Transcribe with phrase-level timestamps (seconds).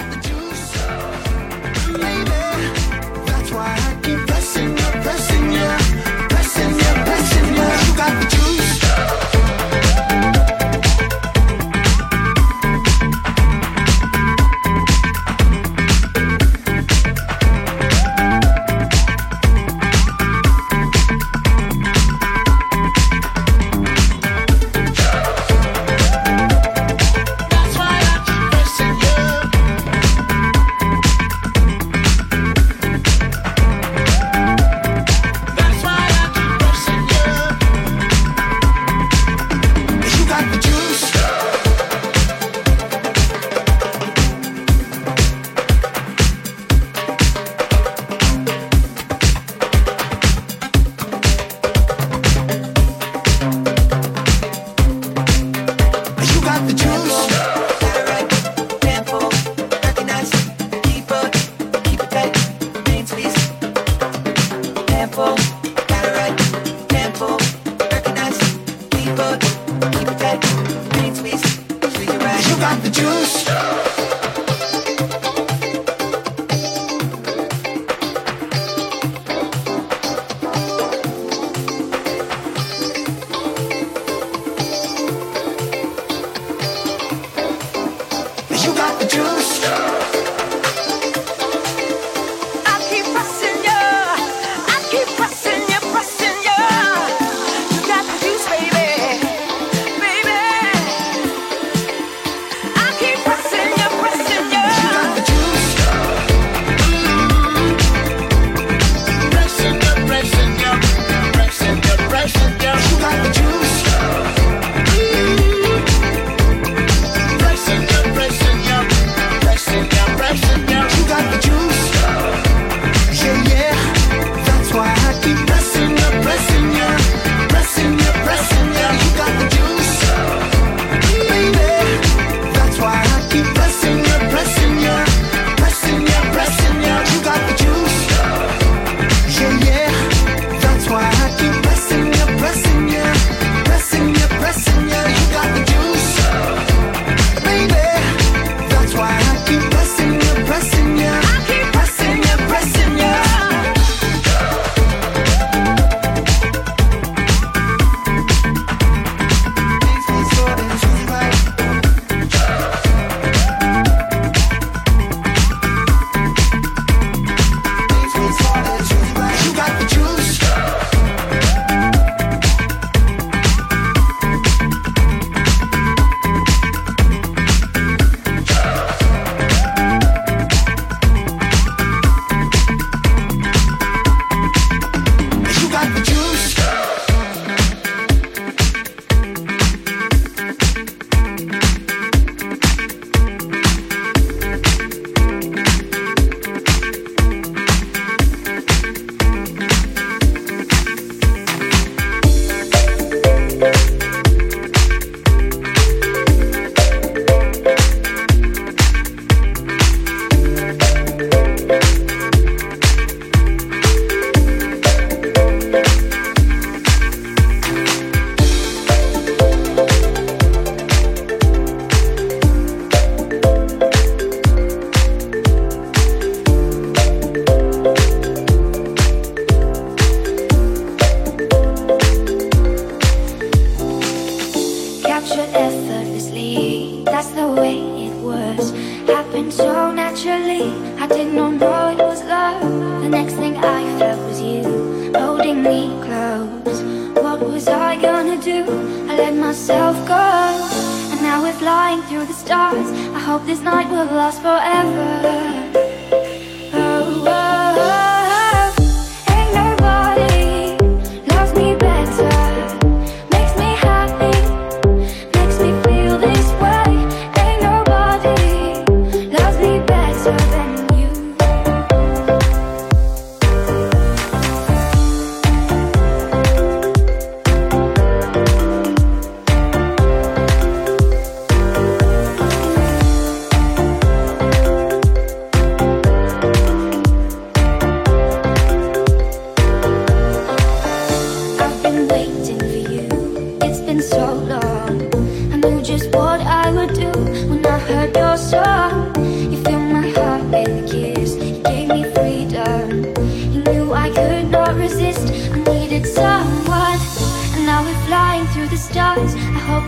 [0.00, 0.39] about the two.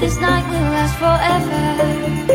[0.03, 2.32] this night will last forever.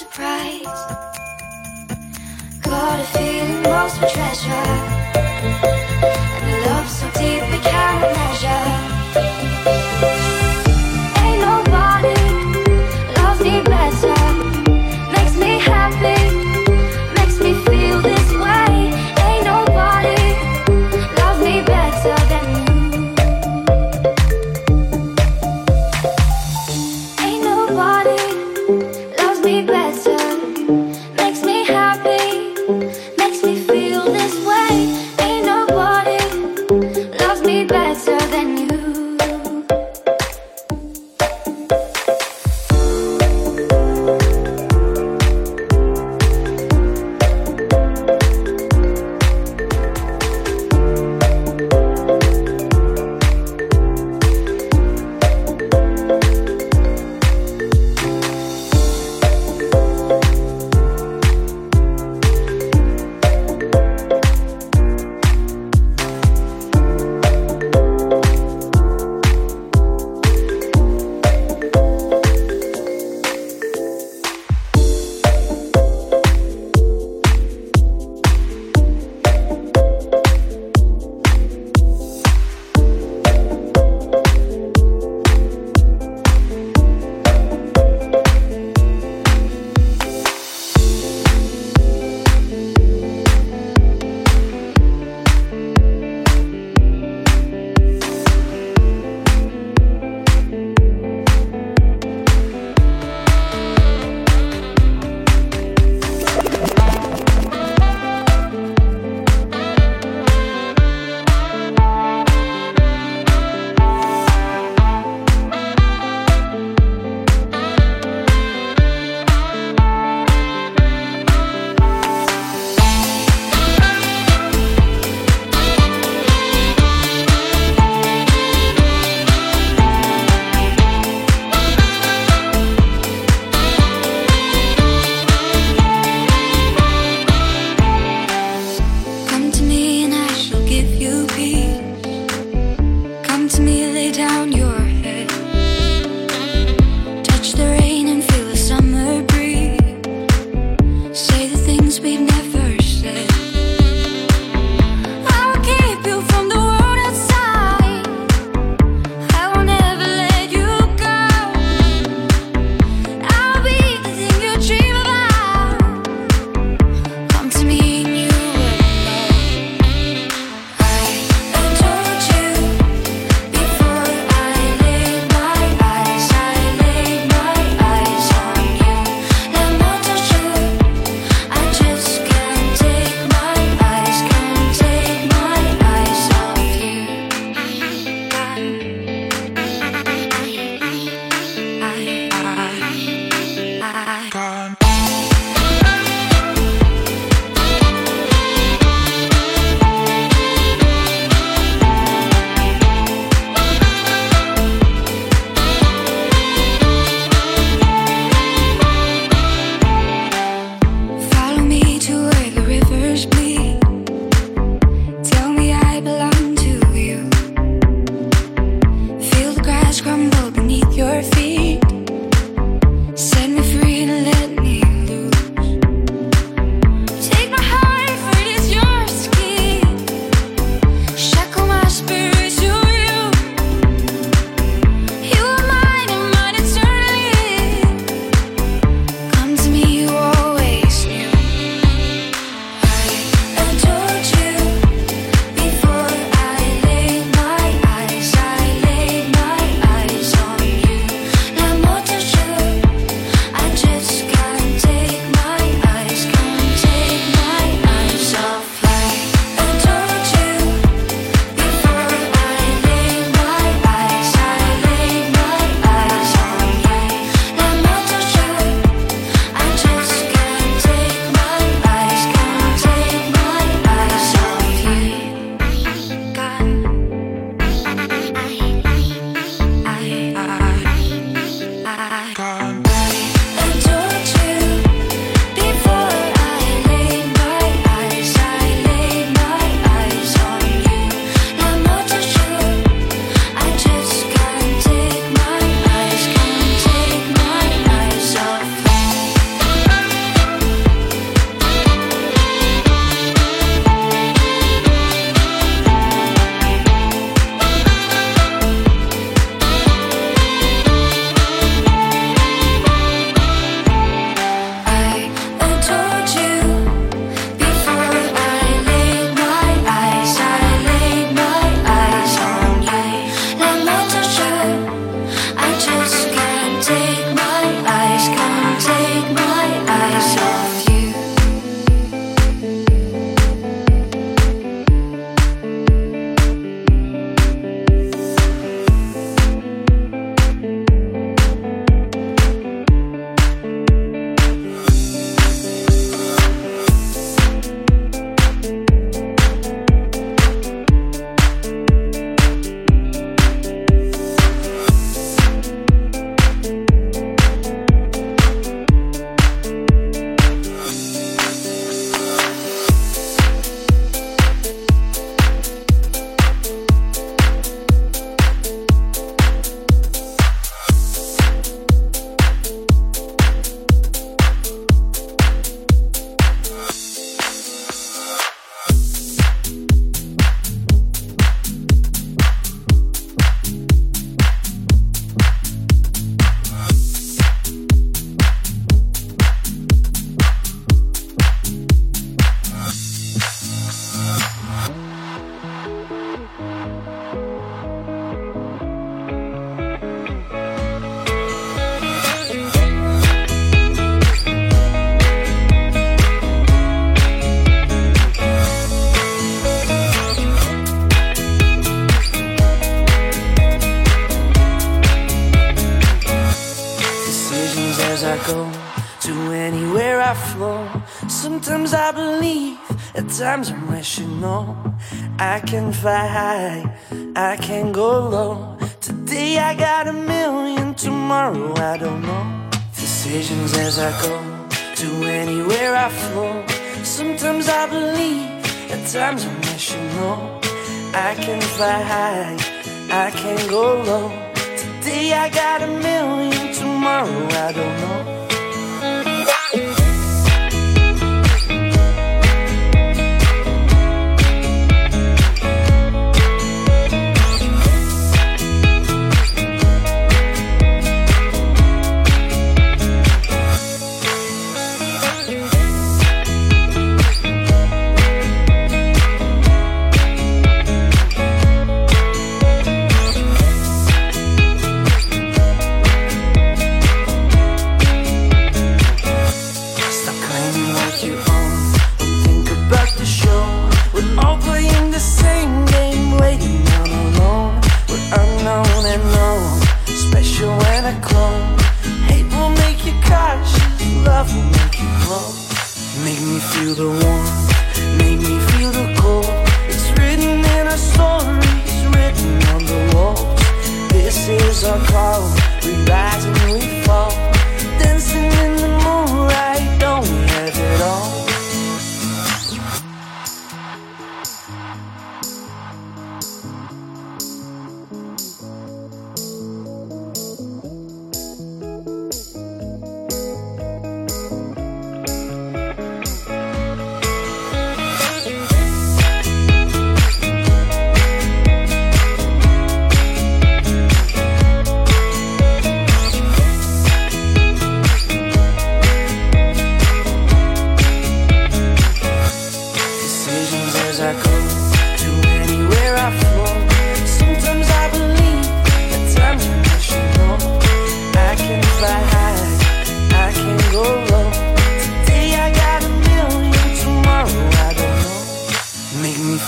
[0.00, 0.64] surprised.
[2.62, 4.68] Got a feeling lost for treasure,
[6.36, 8.79] and a love so deep we can't measure.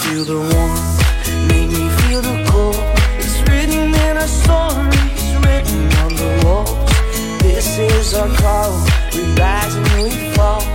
[0.01, 2.77] feel the warmth, made me feel the cold.
[3.19, 7.43] It's written in our stories, written on the walls.
[7.43, 8.73] This is our call.
[9.15, 10.72] We rise and we fall.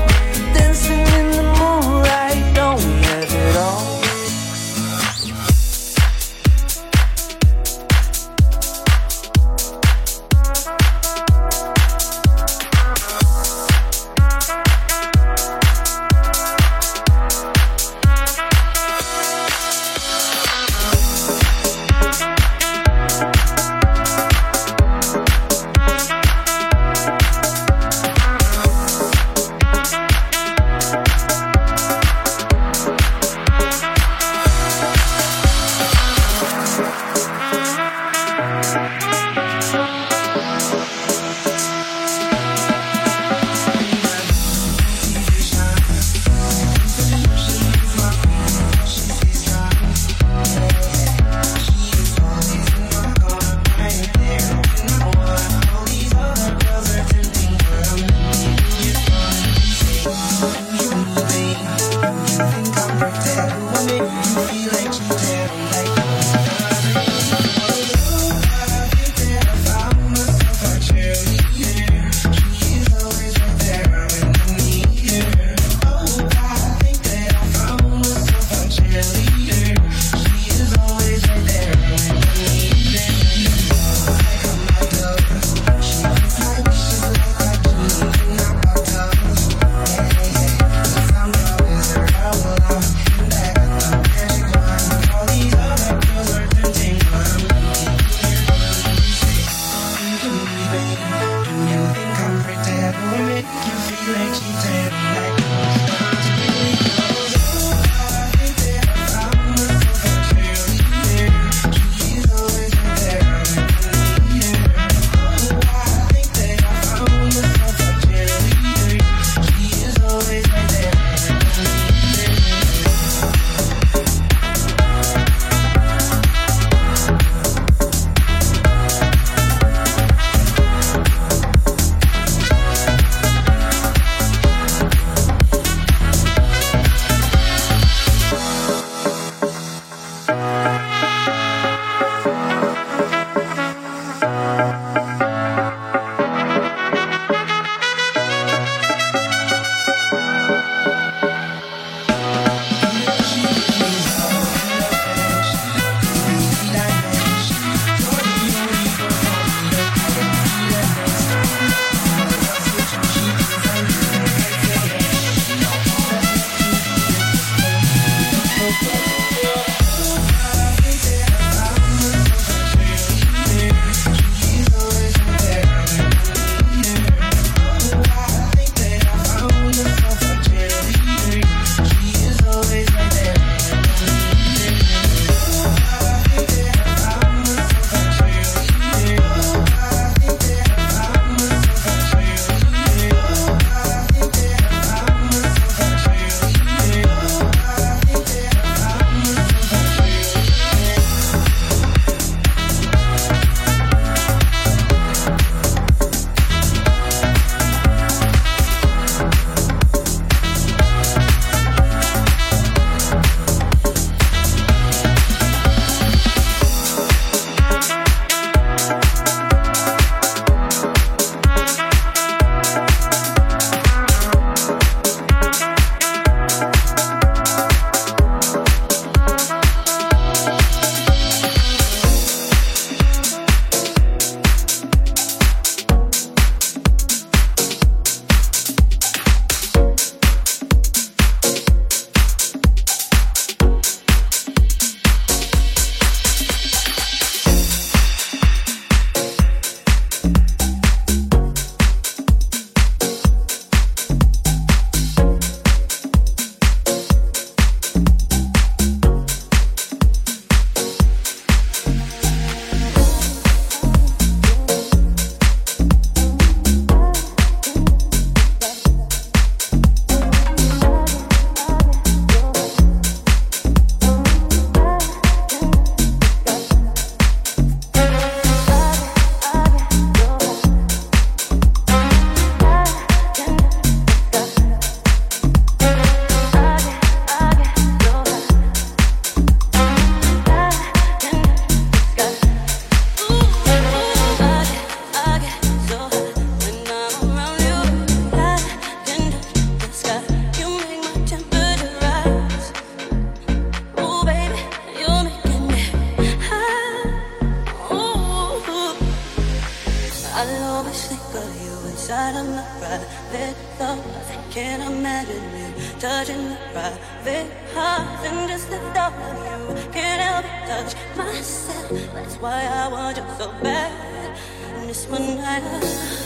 [322.39, 324.37] why I want you so bad.
[324.75, 326.16] And this one night.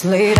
[0.00, 0.39] Slater.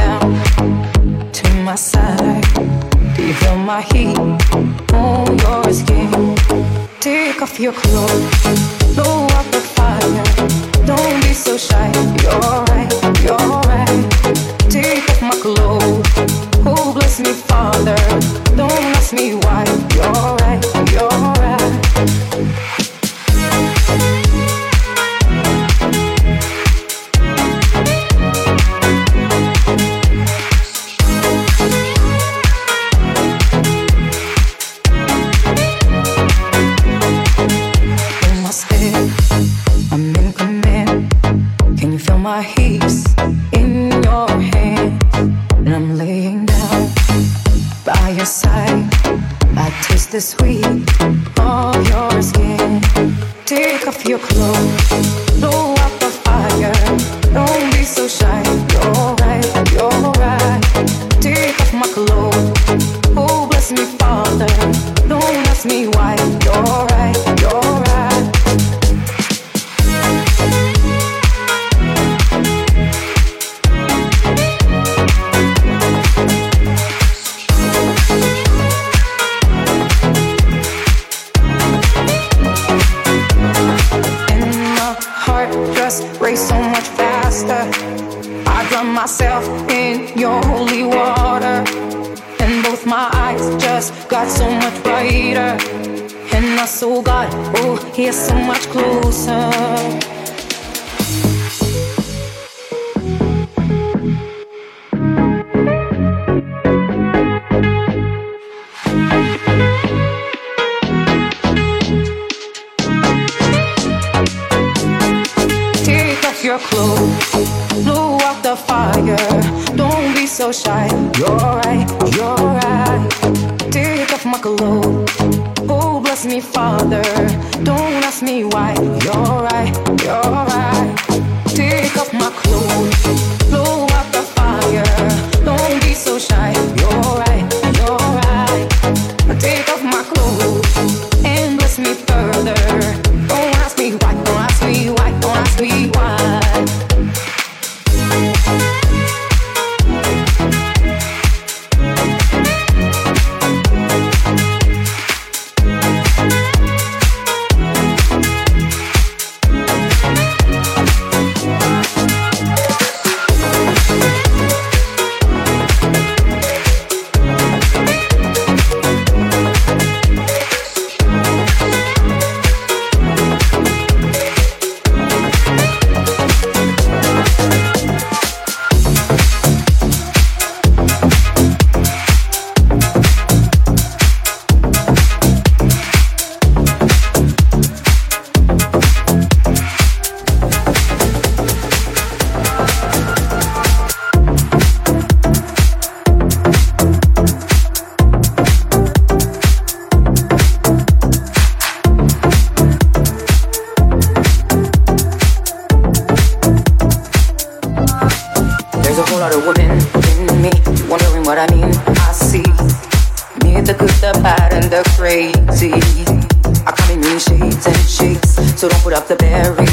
[218.61, 219.70] So don't put up the barrier.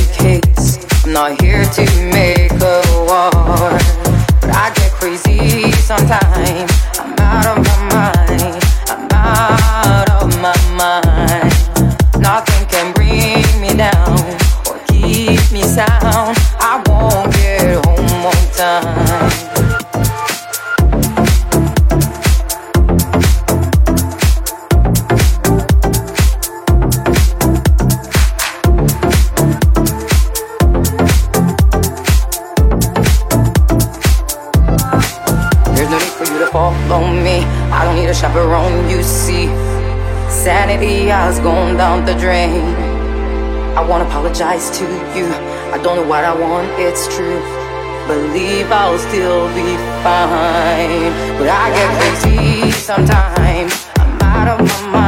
[48.68, 51.12] if I'll still be fine.
[51.38, 53.88] But I get crazy sometimes.
[53.98, 55.07] I'm out of my mind.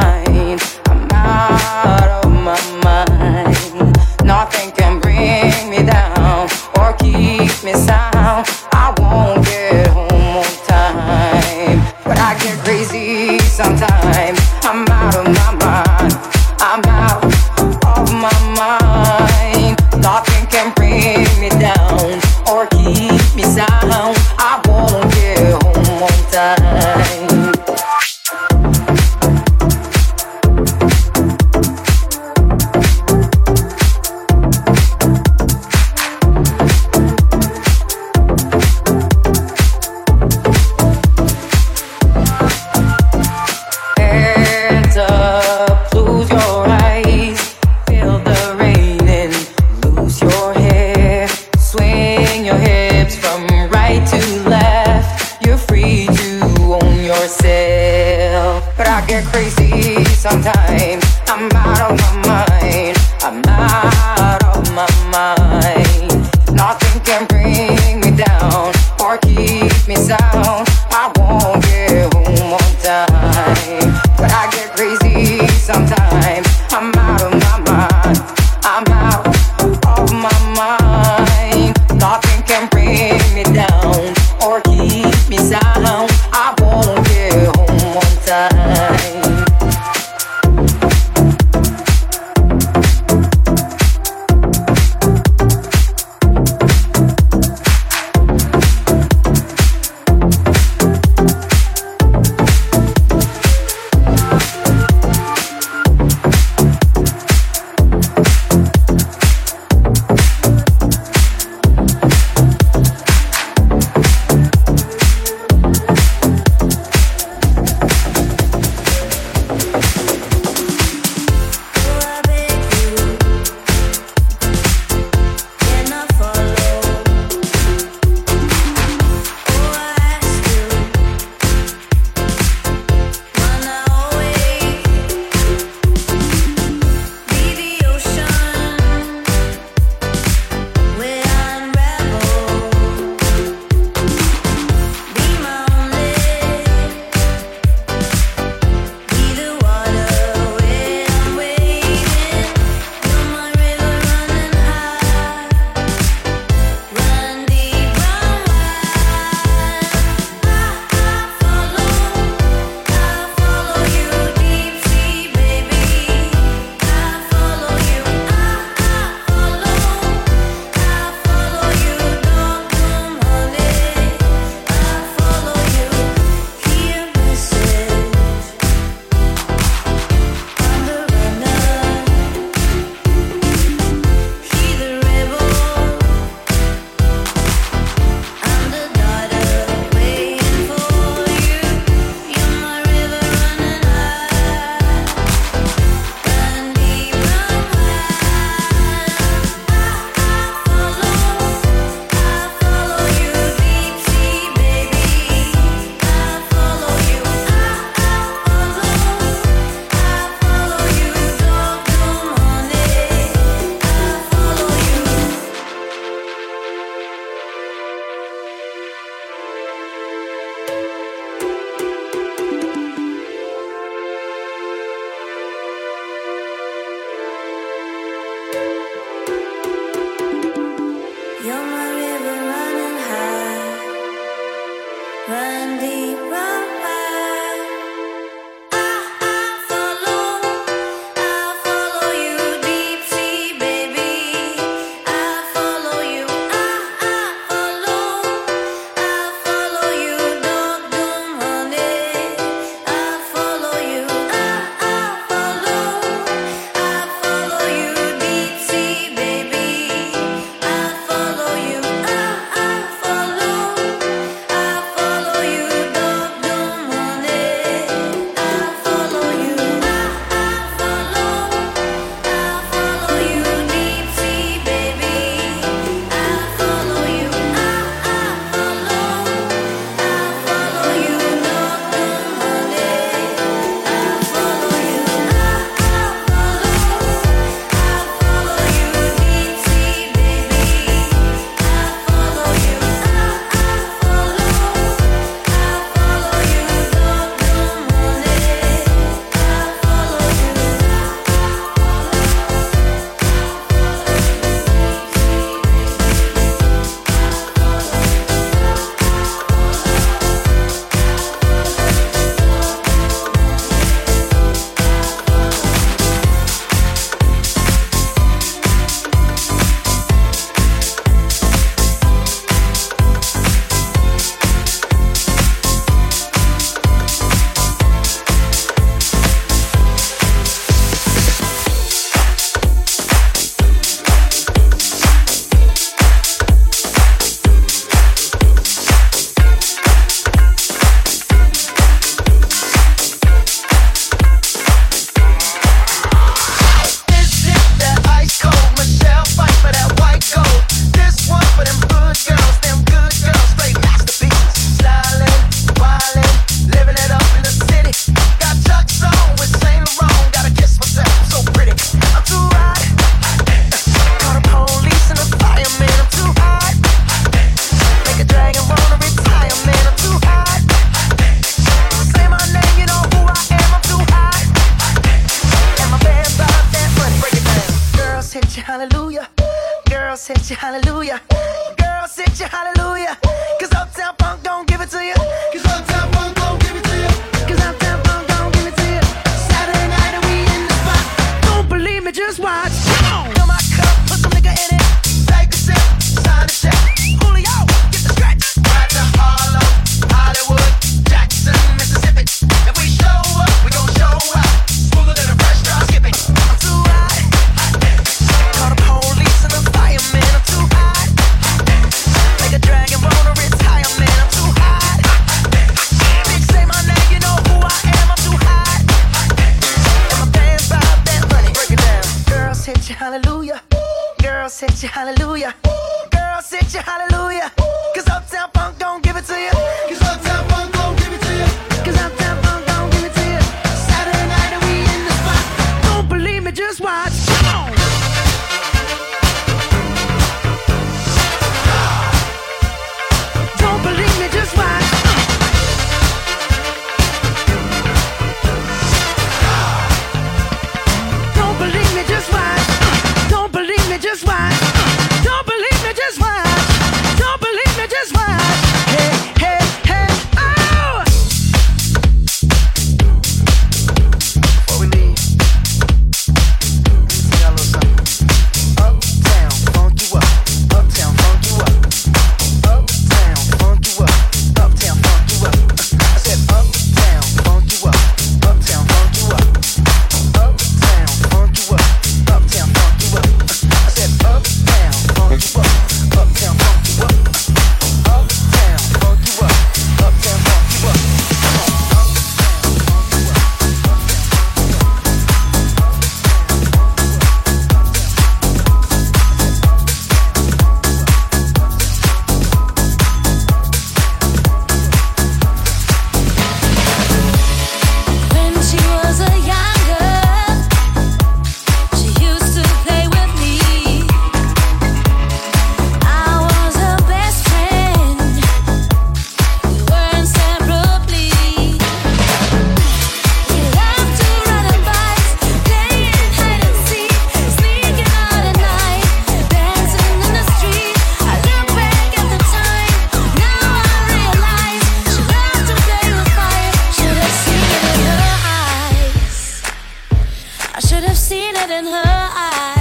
[541.00, 542.79] could have seen it in her eyes.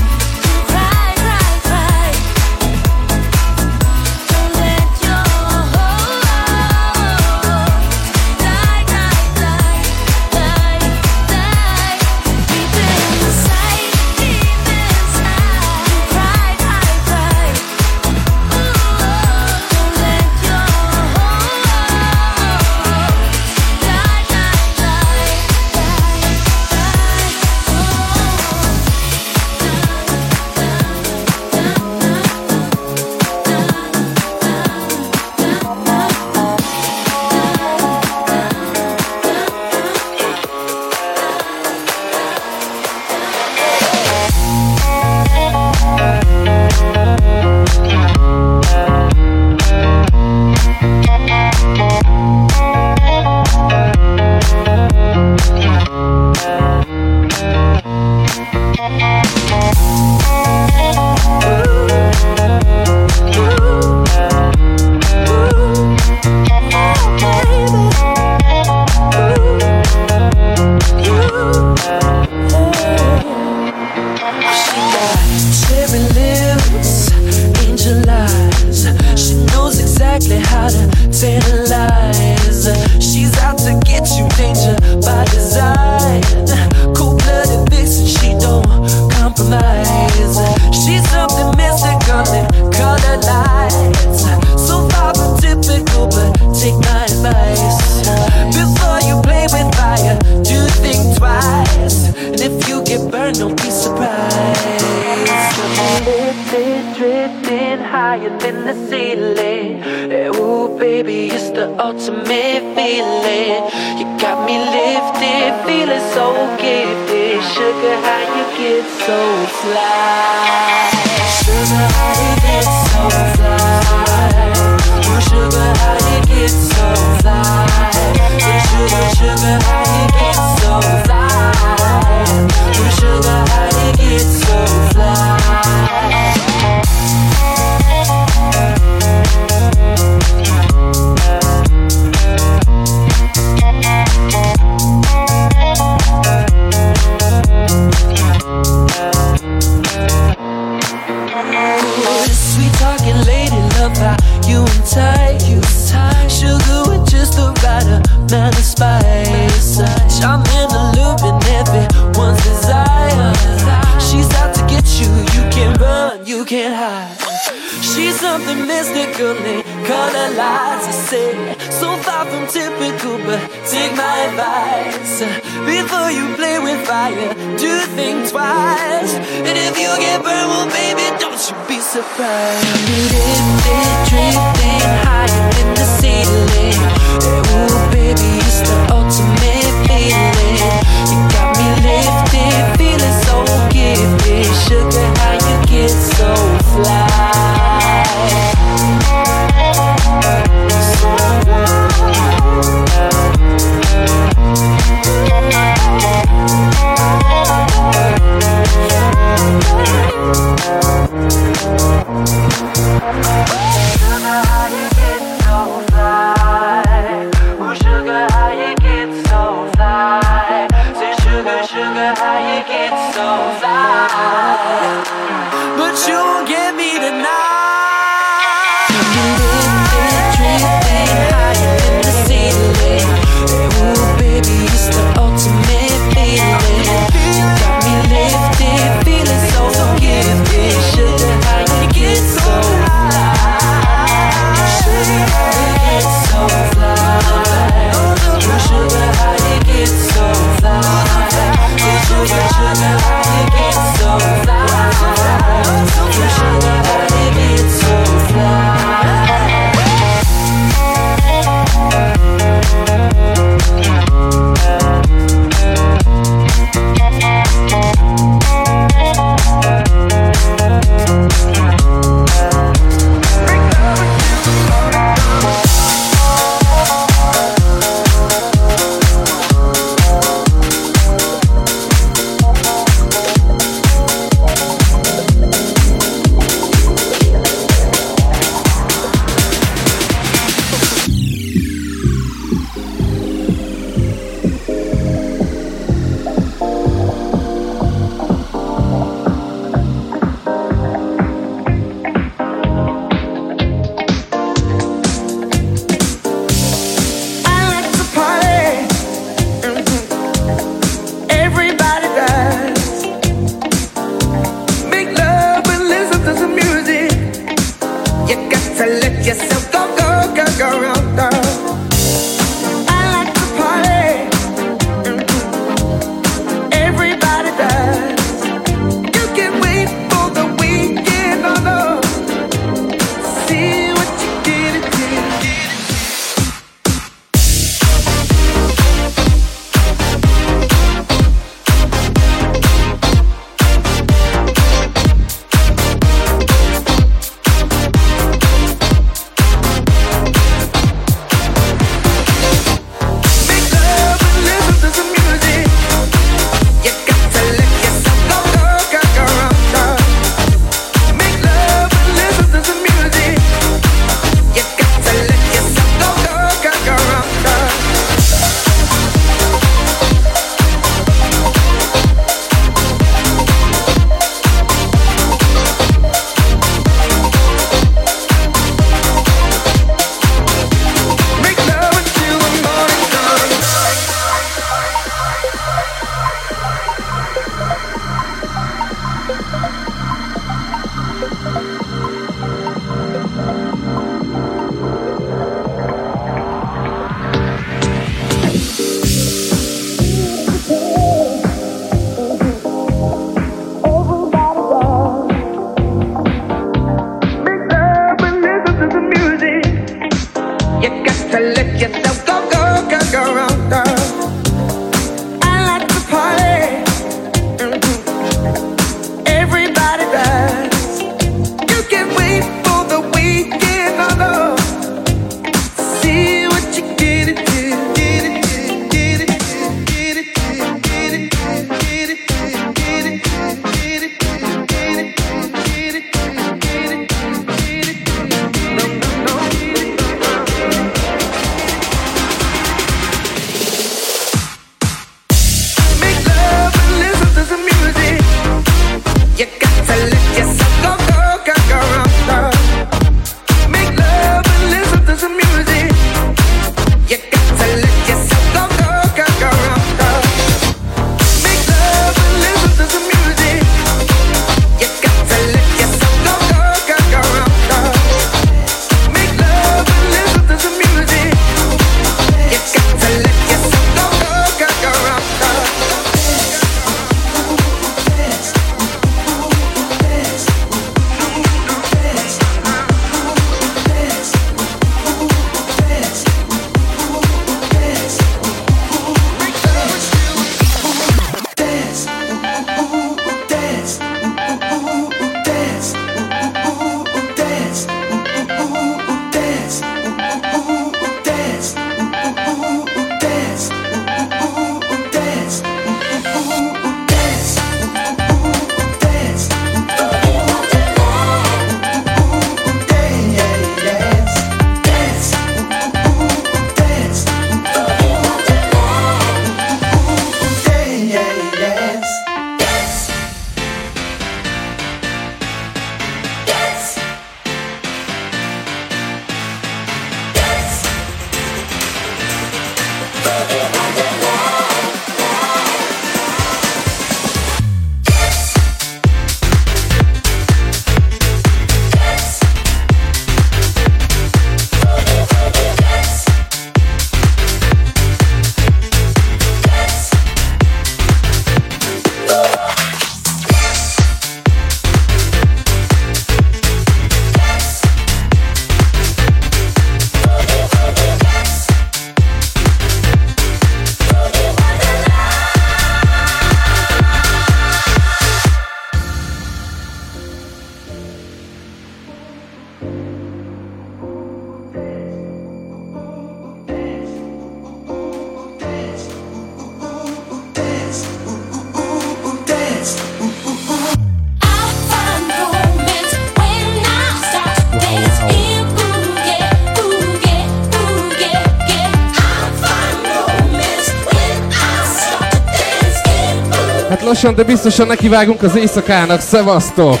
[597.22, 599.20] Lassan, de biztosan nekivágunk az éjszakának.
[599.20, 600.00] Szevasztok!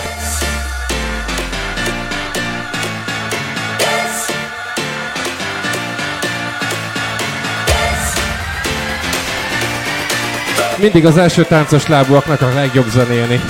[10.76, 13.40] Mindig az első táncos lábúaknak a legjobb zenélni.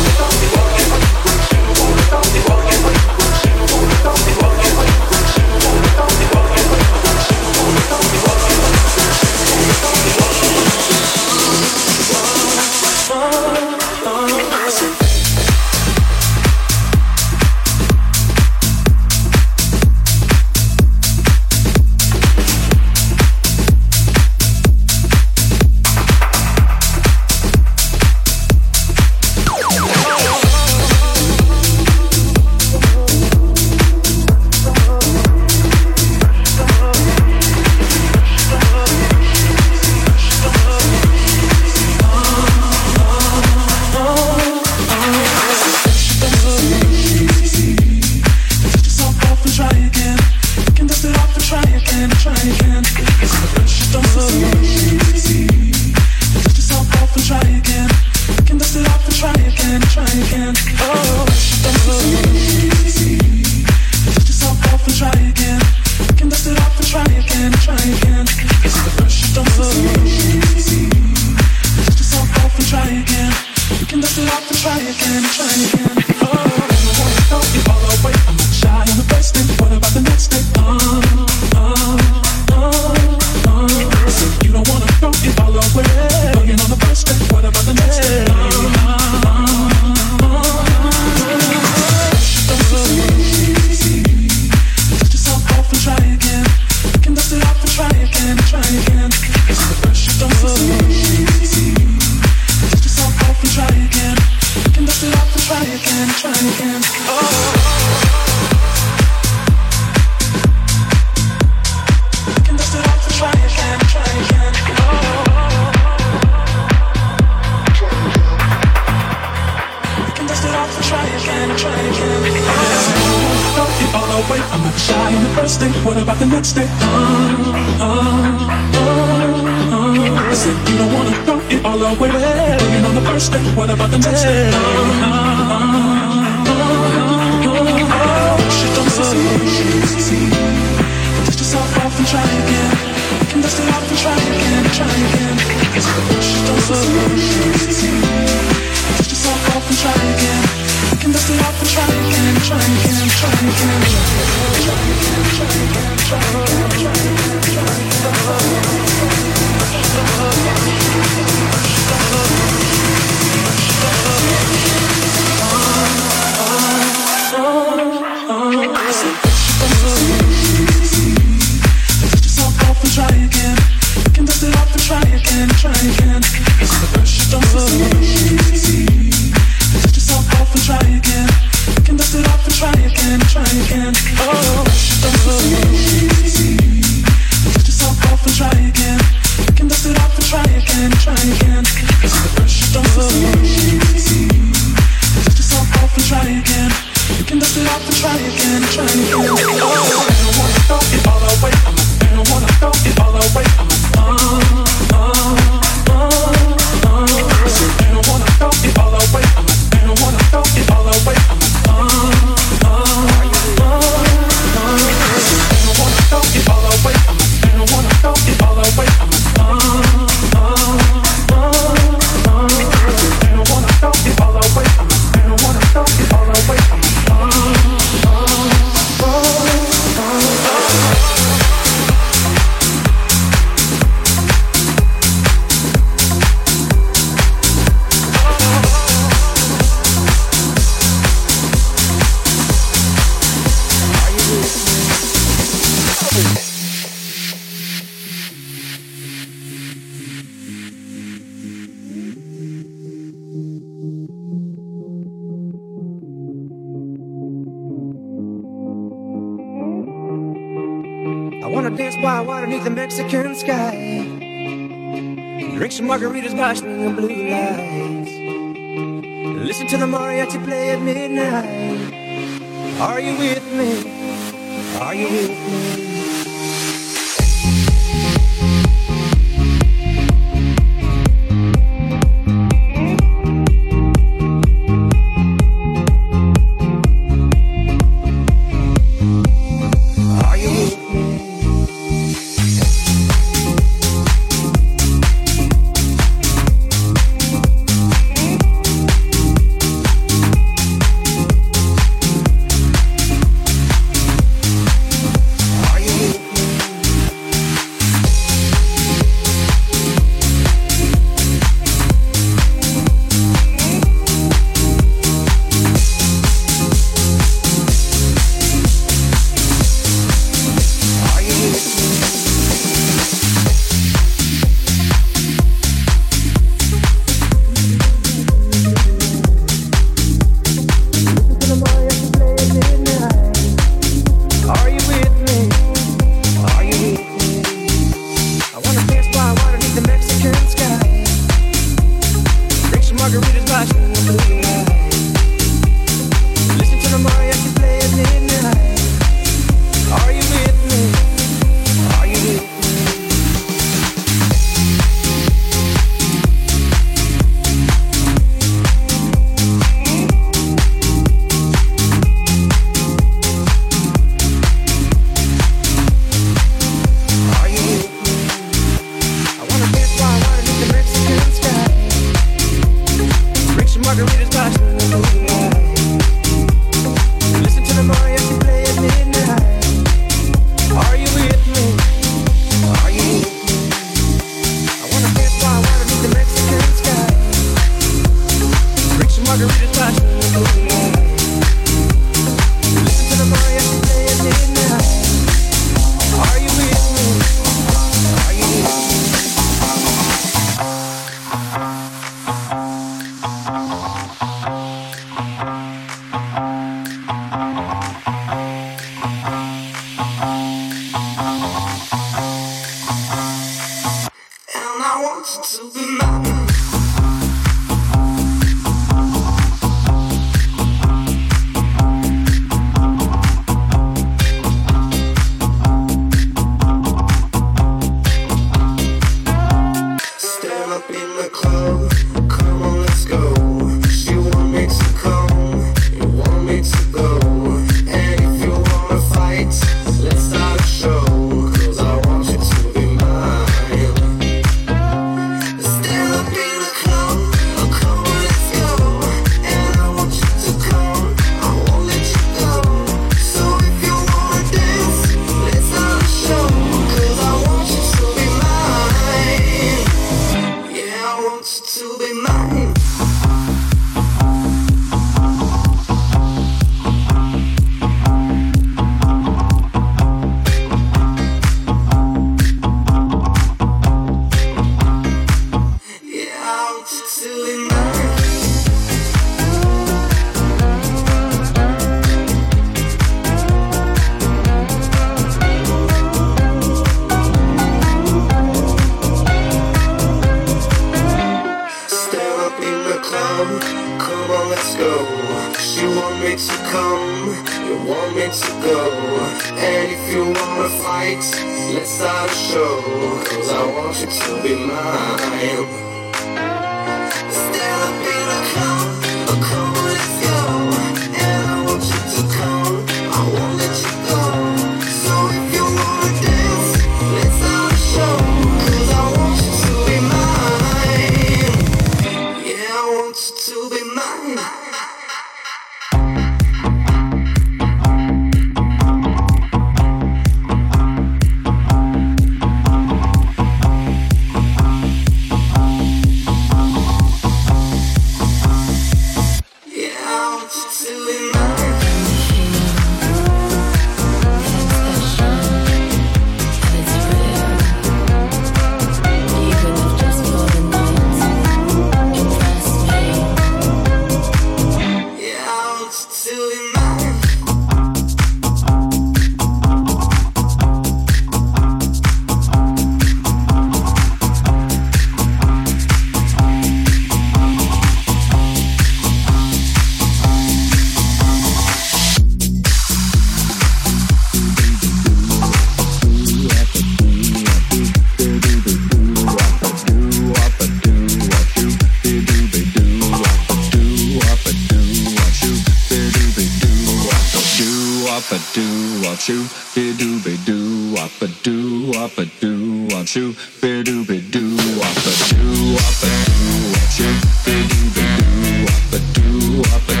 [590.11, 594.57] doo be doo up a doo up a doo up shoo be doo be doo
[594.83, 599.61] up a doo up a doo up shoo be doo be doo up a doo
[599.75, 600.00] up a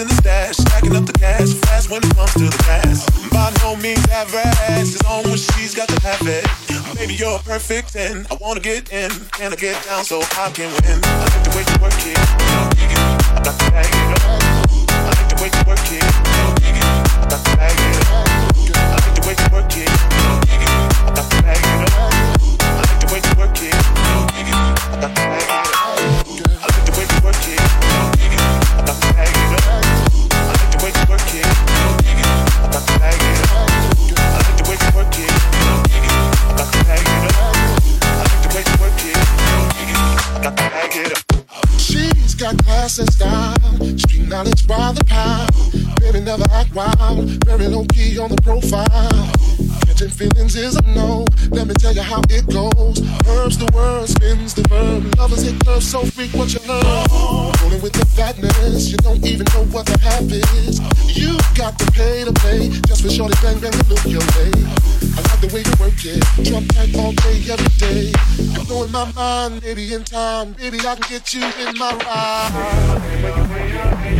[0.00, 3.04] in the stash, stacking up the cash fast when it comes to the past.
[3.30, 6.48] By no means average, as long as she's got the habit.
[6.96, 9.10] Baby, you're perfect and I wanna get in.
[9.36, 11.04] Can I get down so I can win?
[11.04, 14.24] I like the way you work it, I like to bag it.
[14.88, 18.00] I like the way you work it, I like to bag it.
[18.08, 21.92] I like the way you work it, I like to bag it.
[22.64, 25.60] I like the way you work it, I like to bag it.
[26.56, 27.79] I like the way you work it.
[46.74, 48.86] Wild, very low key on the profile.
[49.86, 51.26] Catching feelings is a no.
[51.50, 53.00] Let me tell you how it goes.
[53.26, 55.12] Herbs the word, spins the verb.
[55.18, 57.06] Lovers hit curves so freak what you love.
[57.62, 60.78] Rolling with the fatness, you don't even know what the half is.
[61.16, 64.50] You got to pay to play just for shorty bang bang to look your way.
[65.16, 68.12] I like the way you work it, drop tight all day every day.
[68.54, 74.19] You're blowing my mind, maybe in time, baby I can get you in my ride.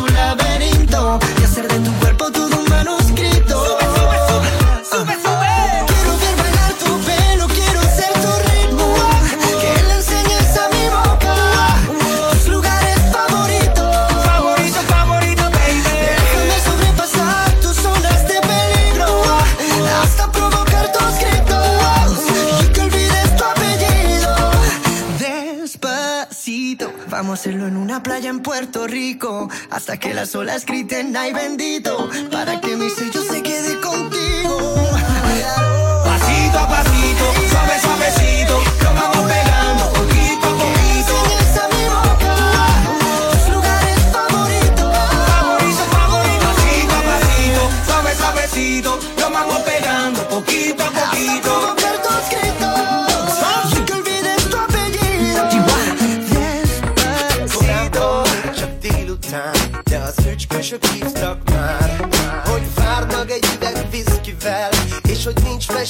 [28.01, 33.21] playa en Puerto Rico hasta que las olas griten ay bendito para que mi sello
[33.21, 34.30] se quede contigo.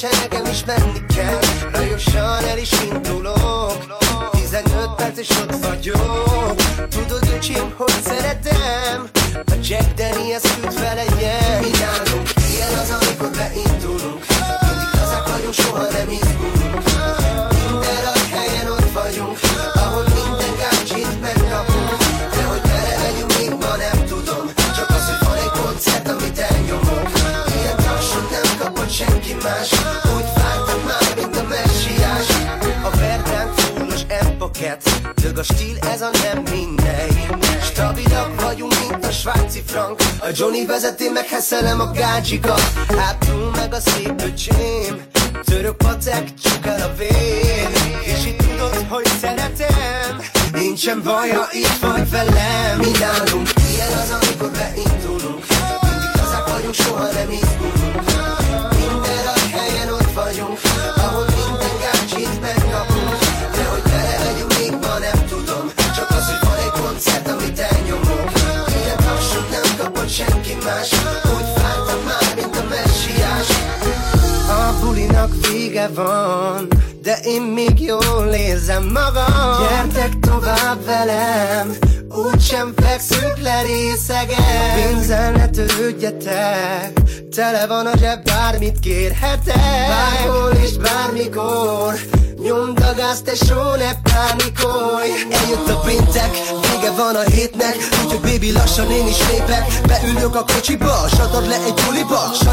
[0.01, 1.39] Mese, nekem is menni kell.
[1.73, 3.99] Lajosan el is indulok.
[4.31, 6.55] 15 perc és ott vagyok.
[6.89, 9.09] Tudod öcsém, hogy szeretem?
[9.33, 11.40] A Jack Daniels küld vele ilyen
[35.41, 37.27] a stíl, ez a nem mindegy.
[37.61, 39.99] Stabilak vagyunk, mint a svájci frank.
[40.19, 42.61] A Johnny vezeti, meg heszelem a gácsikat.
[42.97, 45.01] Hátul meg a szép öcsém.
[45.43, 47.67] Török pacek, csak el a vér
[48.03, 50.21] És itt tudod, hogy szeretem.
[50.51, 52.77] Nincsen baja, itt vagy velem.
[52.77, 55.45] Mi nálunk ilyen az, amikor beindulunk.
[55.81, 58.11] Mindig lazák vagyunk, soha nem izgulunk
[75.81, 76.67] vége van,
[77.01, 79.67] de én még jól érzem magam.
[79.69, 81.75] Gyertek tovább velem
[82.09, 84.73] Úgysem fekszünk le részegen.
[84.75, 87.01] Pénzzel ne törődjetek
[87.35, 89.87] Tele van a zseb, bármit kérhetek.
[89.87, 91.93] Bárhol és bármikor
[92.43, 95.09] Nyomd a gázt, tesó, ne pánikolj.
[95.31, 96.31] Eljött a péntek,
[96.61, 99.63] vége van a hétnek Úgyhogy baby lassan én is lépek.
[99.87, 102.00] Beülök a kocsiba, satad le egy buliba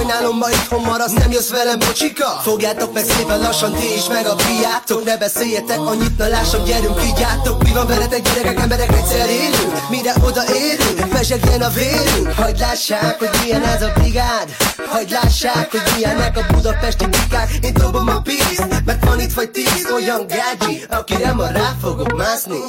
[0.09, 2.29] Sajnálom ma itthon maradsz, nem jössz velem bocsika.
[2.43, 5.05] Fogjátok meg szépen lassan ti is meg a fiátok.
[5.05, 7.63] Ne beszéljetek annyit, na lássam, gyerünk vigyátok.
[7.63, 9.89] Mi van veletek gyerekek, emberek egyszer élünk.
[9.91, 12.33] Mire odaérünk, mesegjen a vérünk.
[12.33, 14.57] Hagyd lássák, hogy milyen ez a brigád.
[14.89, 17.51] Hagyd lássák, hogy milyenek a budapesti bikák.
[17.63, 22.17] Én dobom a pízt, mert van itt vagy tíz olyan gágyi Akire ma rá fogok
[22.17, 22.61] mászni.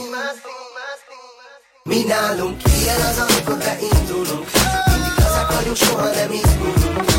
[1.83, 4.47] Mi nálunk ilyen az, amikor beindulunk.
[4.85, 7.18] Mindig lazák vagyunk, soha nem izgulunk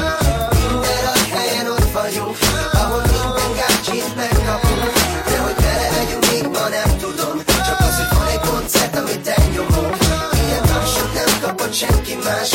[2.11, 2.37] vagyunk.
[2.73, 3.03] Ahol
[3.57, 4.93] gácsit megkapunk.
[5.25, 7.43] De hogy bele legyünk, még ma nem tudom.
[7.47, 9.97] Csak az, hogy van egy koncert, amit elnyomok
[10.47, 12.51] Ilyen tapsot nem kapott senki más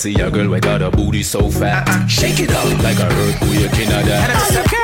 [0.00, 1.86] see a girl without a booty so fat.
[1.86, 2.06] Uh-uh.
[2.06, 4.79] Shake it up like a earthquake in a that.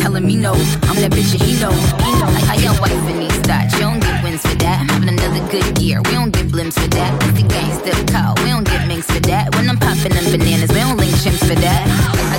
[0.00, 0.52] Telling me no.
[0.88, 1.72] I'm that bitch and he know.
[2.00, 2.28] He know.
[2.32, 3.76] Like how your wife in these thoughts.
[3.76, 4.80] You don't get wins for that.
[4.80, 6.00] I'm having another good year.
[6.08, 7.12] We don't get blimps for that.
[7.28, 8.32] It's the gangster call.
[8.40, 9.52] We don't get minks for that.
[9.54, 11.84] When I'm popping them bananas, we don't link chimps for that.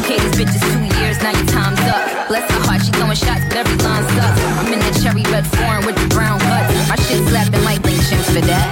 [0.01, 1.21] Okay, this bitch is two years.
[1.21, 2.01] Now your time's up.
[2.27, 2.81] Bless her heart.
[2.81, 4.41] She throwing shots, but every line sucks.
[4.57, 6.73] I'm in that cherry red foreign with the brown guts.
[6.89, 8.67] My shit slapping like link chimps for that.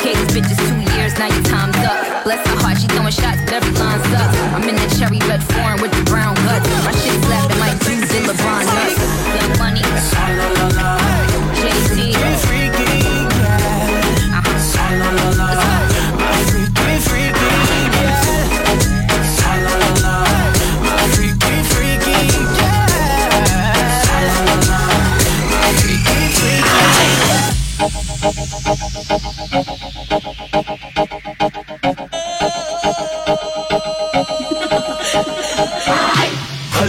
[0.00, 1.12] Okay, this bitch is two years.
[1.20, 2.24] Now your time's up.
[2.24, 2.80] Bless her heart.
[2.80, 4.34] She throwing shots, but every line sucks.
[4.56, 6.81] I'm in that cherry red foreign with the brown guts.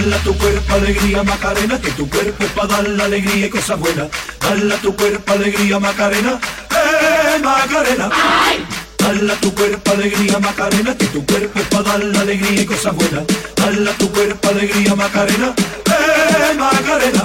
[0.04, 3.80] Dala tu cuerpo alegría Macarena, que tu cuerpo es para dar la alegría y cosas
[3.80, 4.10] buenas.
[4.38, 8.10] Dala tu cuerpo alegría Macarena, eh Macarena.
[8.98, 12.94] Dala tu cuerpo alegría Macarena, que tu cuerpo es para dar la alegría y cosas
[12.94, 13.24] buenas.
[13.56, 15.54] Dala tu cuerpo alegría Macarena,
[15.88, 17.24] eh Macarena.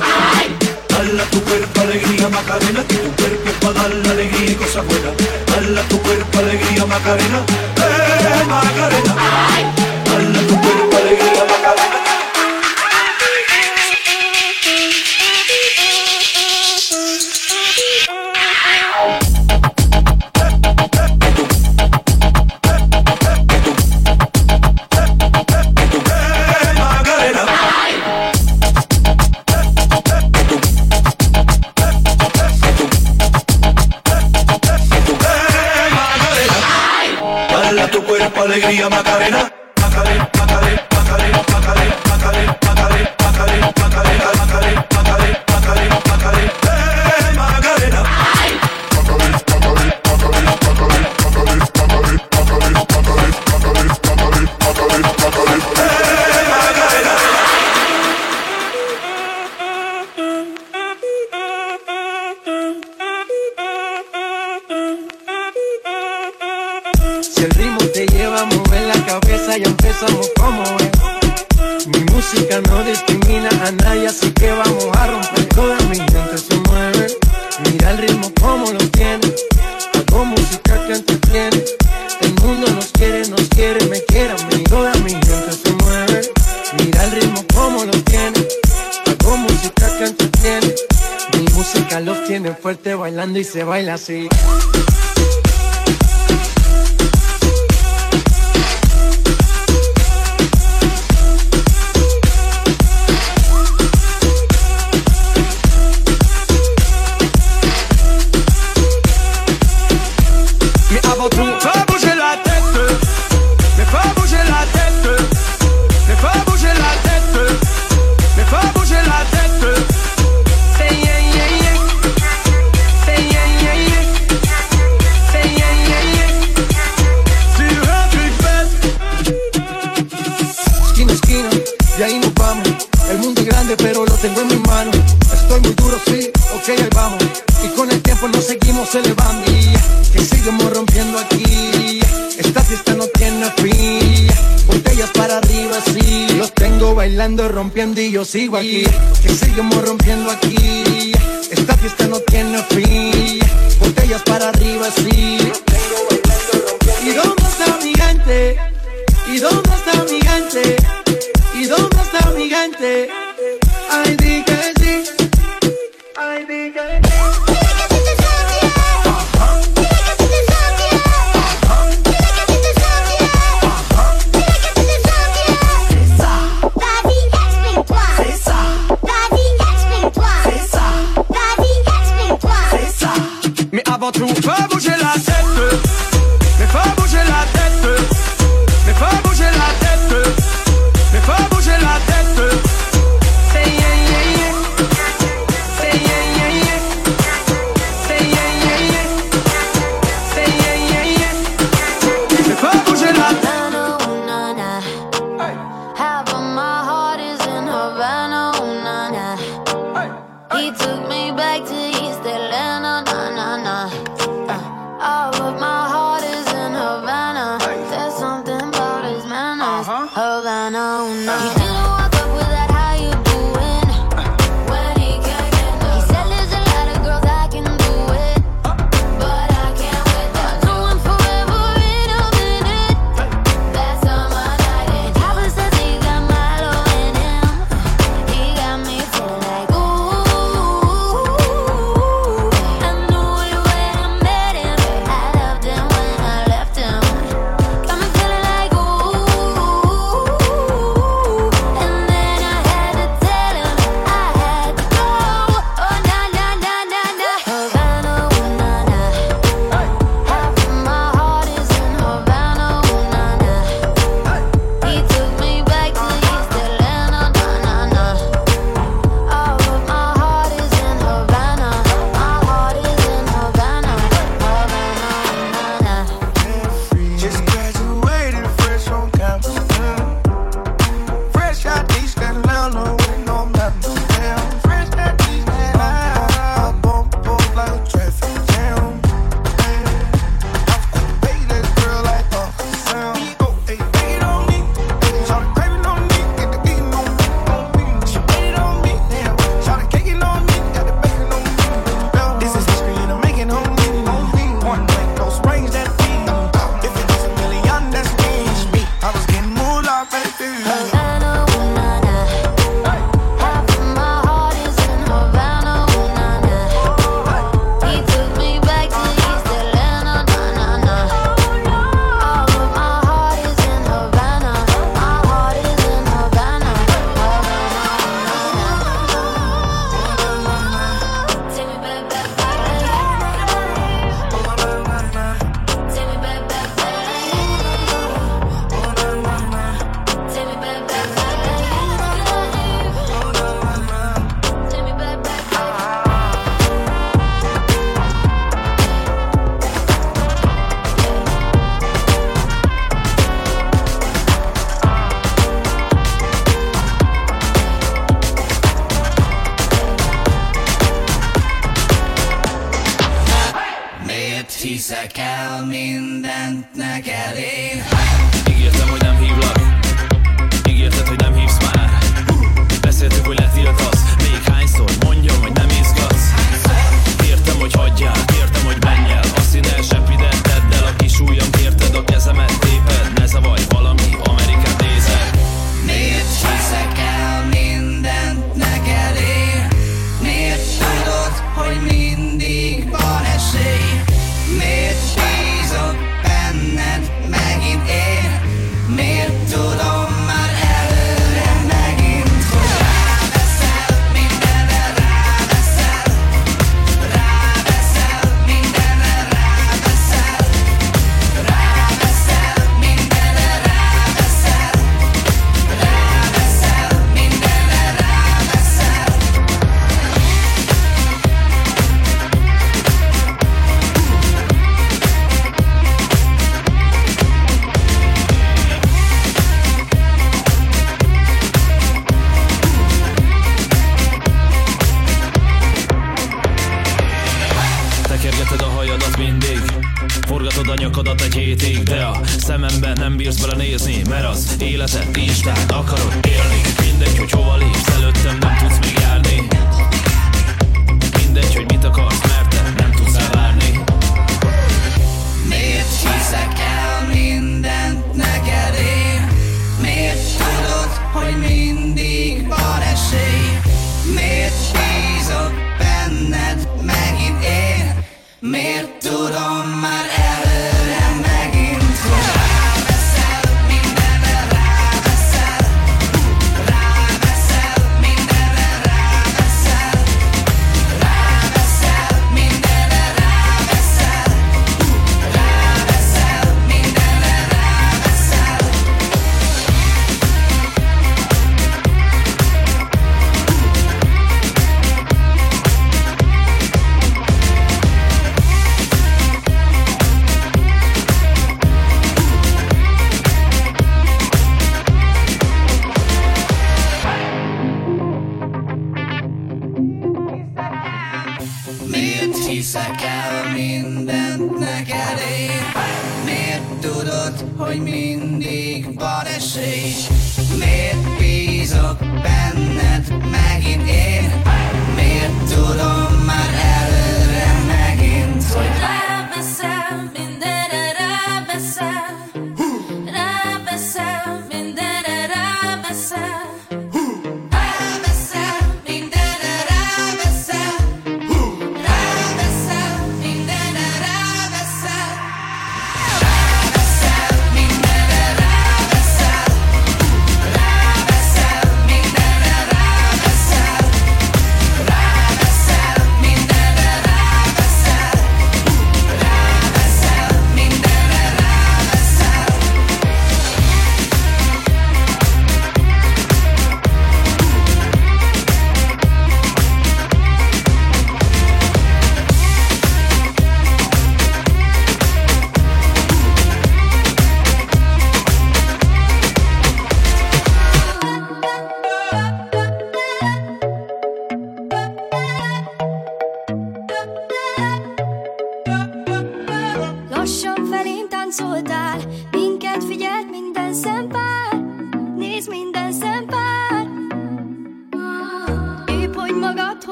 [0.89, 4.87] Dala tu cuerpo alegría Macarena, que tu cuerpo es para dar la alegría y cosas
[4.87, 5.15] buenas.
[5.51, 7.41] Dala tu cuerpo alegría Macarena,
[7.77, 9.15] eh Macarena.
[10.07, 11.48] Dala tu cuerpo alegría
[38.43, 39.53] alegría Macarena,
[93.59, 94.28] se baila así.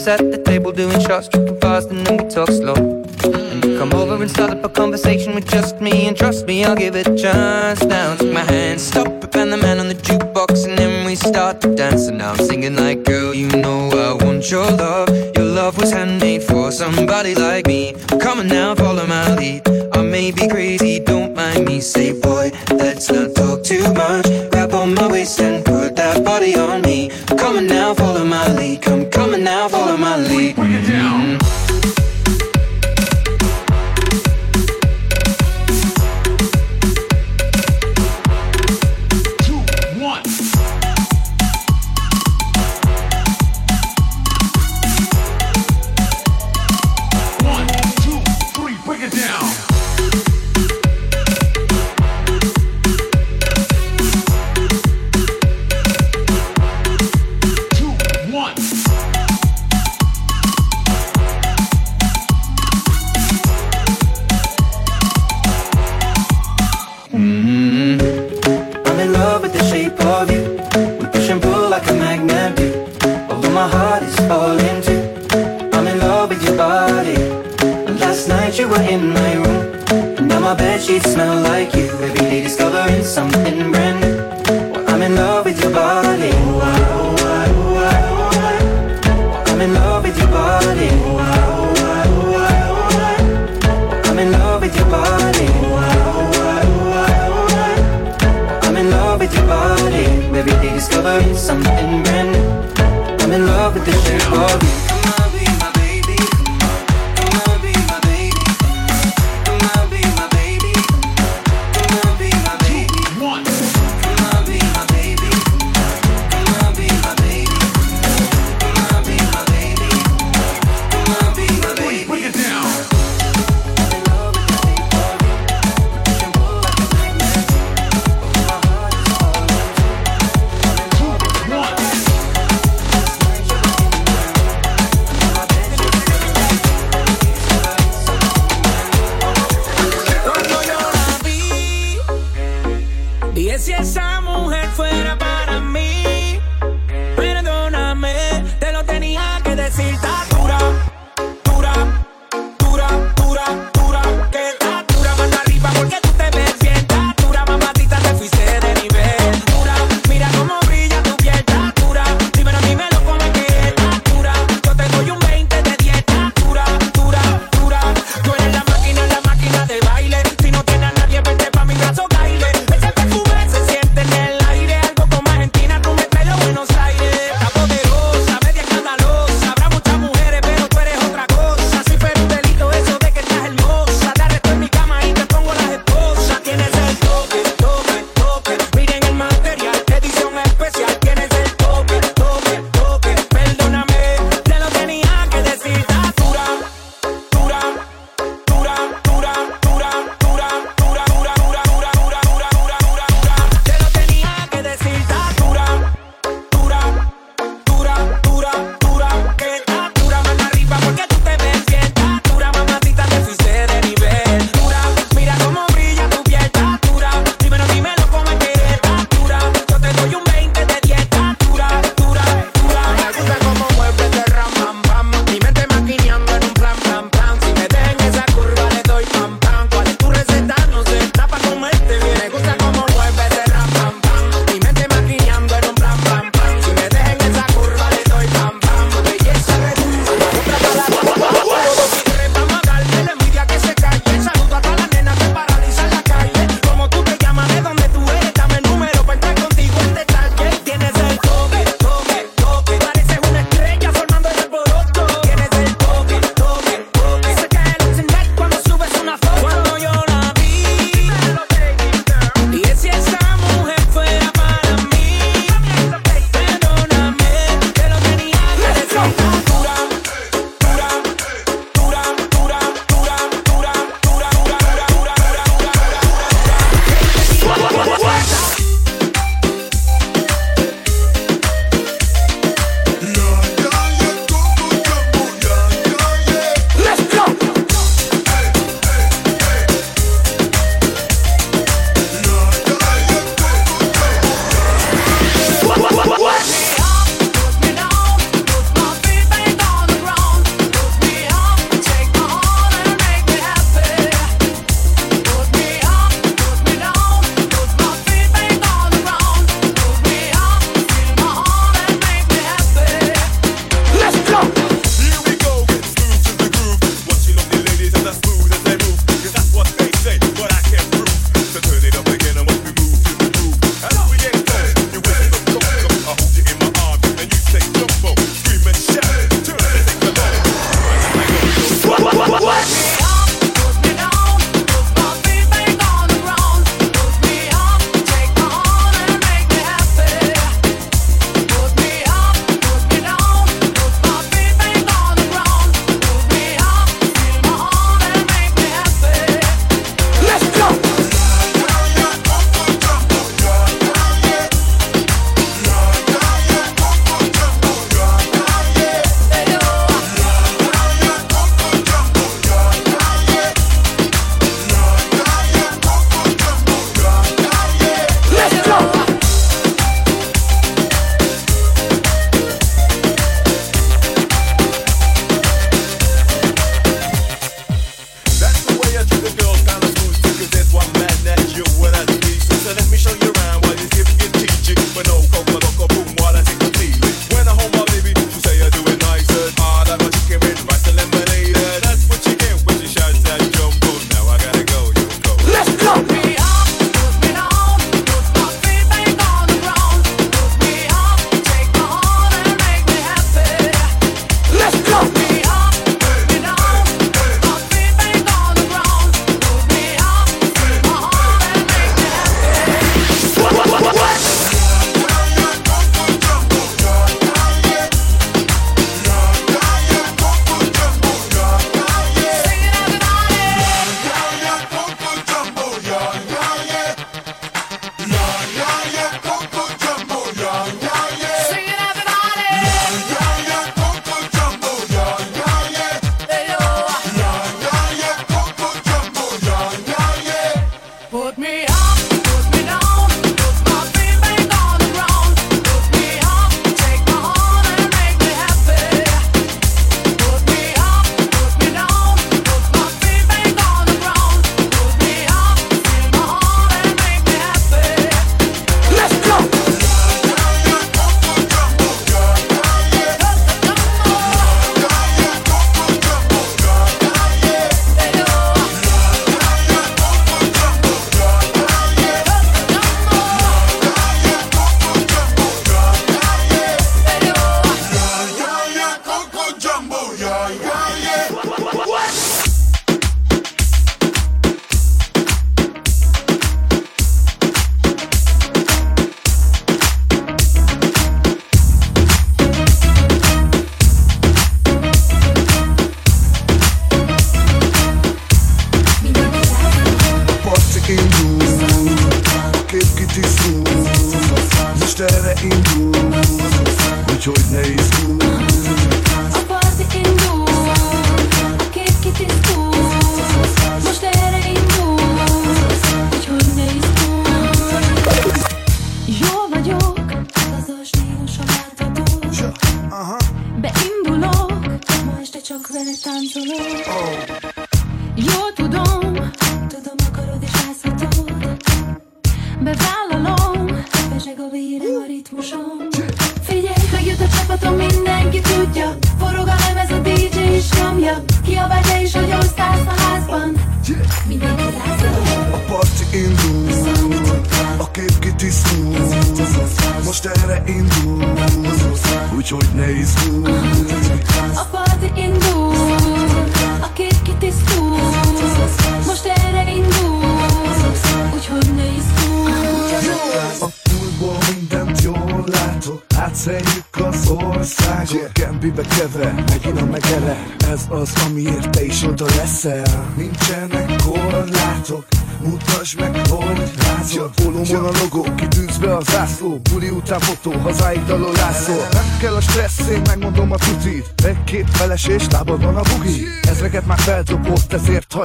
[0.00, 2.74] friends at the table doing shots, tripping fast, and then we talk slow.
[2.74, 6.64] And you come over and start up a conversation with just me, and trust me,
[6.64, 7.82] I'll give it a chance.
[7.84, 11.14] Now take my hand, stop it, and the man on the jukebox, and then we
[11.14, 12.08] start to dance.
[12.08, 15.08] And now I'm singing like, girl, you know I want your love.
[15.36, 17.79] Your love was handmade for somebody like me.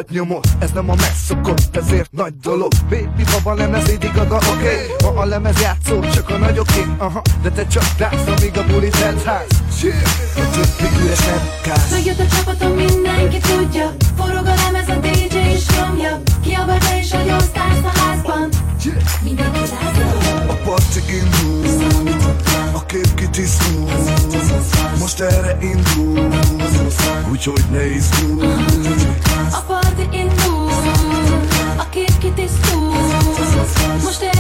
[0.07, 2.72] hagy nyomot Ez nem a megszokott, ezért nagy dolog.
[2.90, 4.52] Baby, ha van lemez, így igaza, oké.
[4.52, 5.14] Okay.
[5.14, 6.94] Ha a lemez játszó, csak a nagyoké okay.
[6.98, 9.48] Aha, de te csak látsz, amíg a buli tentház
[9.82, 9.95] Yeah,
[10.36, 10.88] a többi
[11.91, 13.95] Megjött a csapatom, mindenki tudja.
[14.18, 18.49] Forog a lemez, a DJ is romja, Kiabál te is, hogy osztálsz a házban.
[19.23, 22.03] Mindenki lázol A parti indul
[22.73, 23.90] A kép kitisztul
[24.99, 26.55] Most erre indul.
[27.44, 28.48] Gyógyíts, ne izgulj
[29.52, 30.70] A parti indul,
[31.78, 32.94] a kép kitisztul
[34.03, 34.35] Most el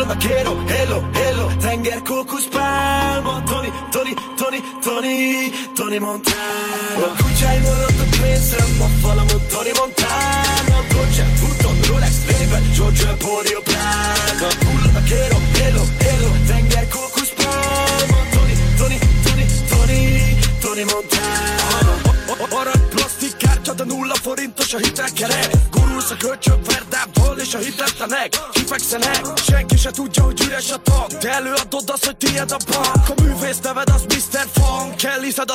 [0.00, 0.39] of the kids.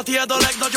[0.05, 0.74] tiéd a legnagyobb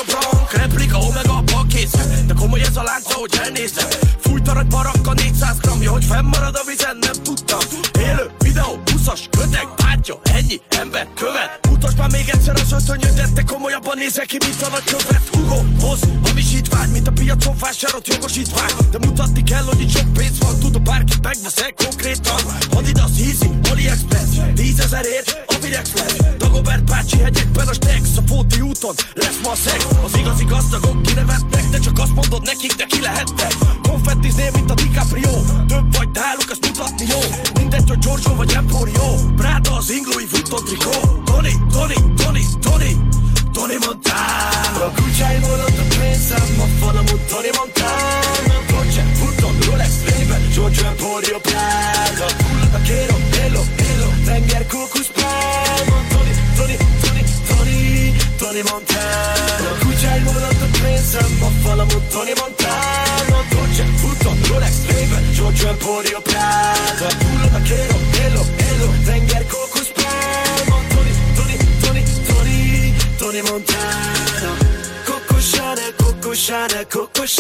[76.78, 77.36] te kokos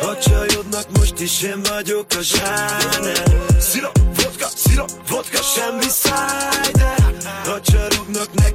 [0.00, 3.22] A csajodnak most is én vagyok a zsáner.
[3.58, 7.03] Szira, vodka, szira, vodka, semmi száj, de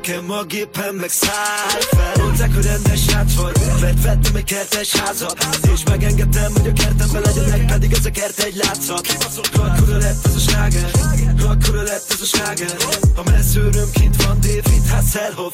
[0.10, 4.96] nekem a gépen meg szállj fel Mondták, hogy rendes srác vagy Mert vettem egy kertes
[4.96, 5.48] házat.
[5.74, 9.08] És megengedtem, hogy a kertemben legyenek Pedig ez a kert egy látszat.
[9.54, 10.92] Akkora lett ez a sláger
[11.48, 12.76] Akkora lett ez a sláger.
[13.16, 15.54] A messzőröm kint van David Hasselhoff.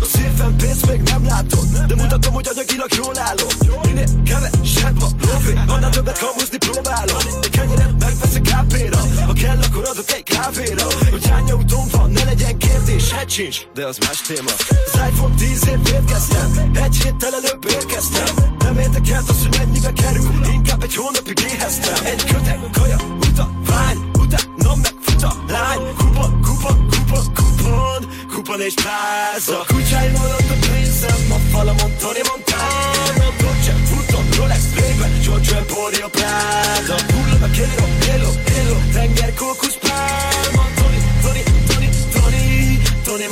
[0.00, 3.52] A szívem pénzt még nem látod De mutatom, hogy anyagilag jól állok.
[3.82, 7.22] Minél kevesebb a lóvé Annál többet kamuzni próbálok.
[7.42, 10.86] Egy kenyeret megveszek kápéra Ha kell, akkor adok egy kávéra.
[11.10, 14.50] Hogy hány autóm van, ne legyen kérdés Sincs, de az más téma.
[14.68, 18.34] Az iPhone 10 év érkeztem Egy héttel előbb érkeztem.
[18.58, 22.04] Nem érdekelt az, hogy mennyibe kerül Inkább egy hónapig éheztem.
[22.04, 25.94] Egy kötek, kaja, uta, vány Utána meg fut a lány.
[25.96, 33.28] Kupon, kupon, kupon, kupon Kupon és pláza Kutyáim alatt a pénzem A falamon Tony Montana.
[33.40, 36.96] Dolce, futon, Rolex, Ray-Ban George Poli a Prada.
[37.12, 39.65] Hullad a kero, elo, elo Tenger, kókusz,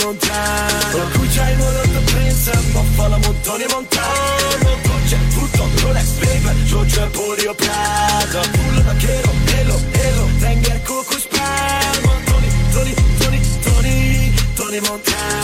[0.05, 6.57] Tony Montana A kutyáim alatt a pénzem A falamon Tony Montana Dolce, futon, Rolex, Ray-Ban
[6.67, 8.41] George Poli a Prada.
[8.57, 15.44] Hullad a kero, elo, elo Tenger, kókusz, pálma Tony, Tony, Tony, Tony Tony Montana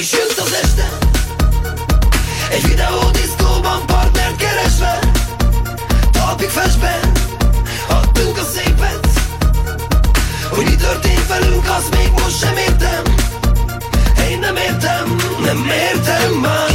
[0.00, 0.88] És jött az este.
[2.50, 4.98] Egy videódiszkóban partner keresve
[6.10, 7.12] Talpig festben
[7.88, 9.08] Adtunk a szépet.
[10.50, 13.02] Hogy mi történt velünk, azt még most sem értem.
[14.30, 16.66] Én nem értem, nem értem már.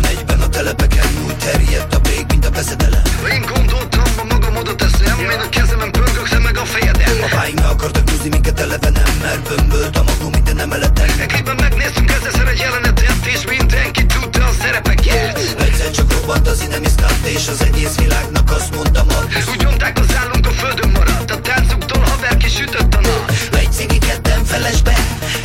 [0.00, 3.02] 91-ben a telepeken úgy terjedt a bég, mint a veszedelem
[3.32, 7.60] Én gondoltam, ma magam oda teszem Én a kezemen pörgök, te meg a fejedem Apáink
[7.60, 11.09] akartak húzni minket eleve nem Mert bömbölt a magunk minden emeleten
[15.58, 20.16] Egyszer csak robbant az inemiszkált És az egész világnak azt mondtam a Úgy nyomták az
[20.16, 23.32] állunk a földön maradt A táncuktól haver kisütött a nap.
[23.52, 24.94] Egy cigi kettem felesbe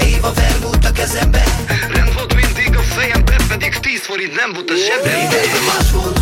[0.02, 1.44] Éva vermúlt a kezembe.
[1.94, 6.20] Rend volt mindig a fejembe Pedig 10 forint nem volt a zsebembe más volt.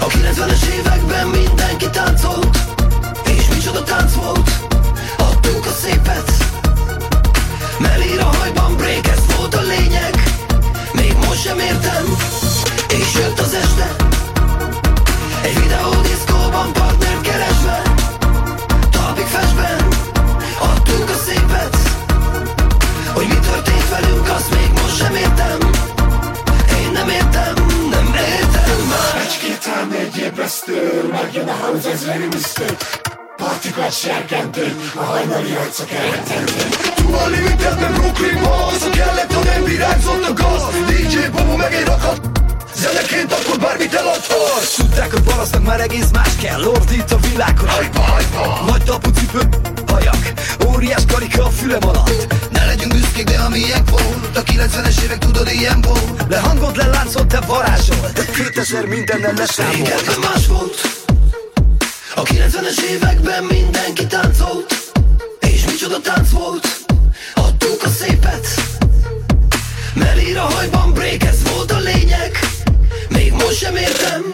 [0.00, 2.58] A 90-es években mindenki táncolt.
[3.24, 4.50] És micsoda tánc volt.
[5.16, 6.30] Adtuk a szépet.
[7.78, 10.35] Melír a hajban break, ez volt a lényeg
[11.36, 12.04] Most sem értem.
[12.88, 13.96] És jött az este
[15.42, 17.82] Egy videódiszkóban partner keresve.
[18.90, 19.88] Talpig festben
[20.60, 21.76] Adtuk a szépet
[23.14, 25.58] Hogy mi történt velünk, azt még most sem értem.
[26.82, 27.54] Én nem értem,
[27.90, 28.86] nem értem.
[28.88, 31.56] Már Egy-két ám egy ébresztő Megjön a
[32.32, 36.62] mistake Partikat serkentő A hajnali arcok elretentő
[36.96, 40.62] Dua Limitedben Brooklynban Az a kellett, ha nem virágzott a gaz.
[40.86, 42.20] DJ Bobo meg egy rakat.
[42.74, 44.74] Zeneként akkor bármit eladhatsz.
[44.74, 46.62] Tudták, hogy balasznak már egész más kell.
[46.64, 48.64] Ordít a világhoz Hajpa, hajpa.
[48.66, 49.40] Nagy tapucipő,
[49.86, 50.32] hajak.
[50.66, 52.34] Óriás karika a fülem alatt.
[52.50, 56.24] Ne legyünk büszkék, de amilyen volt A 90-es évek tudod ilyen volt.
[56.28, 58.30] Lehangolt, leláncolt, te varázsolt.
[58.30, 59.76] 2000 mindennel leszámolt.
[59.76, 61.04] Régebben más volt
[62.18, 64.92] A 90-es években mindenki táncolt.
[65.40, 66.84] És micsoda tánc volt?
[67.34, 68.46] Adtuk a szépet.
[69.94, 72.38] Melír a hajban break, ez volt a lényeg.
[73.08, 74.30] Még most sem értem.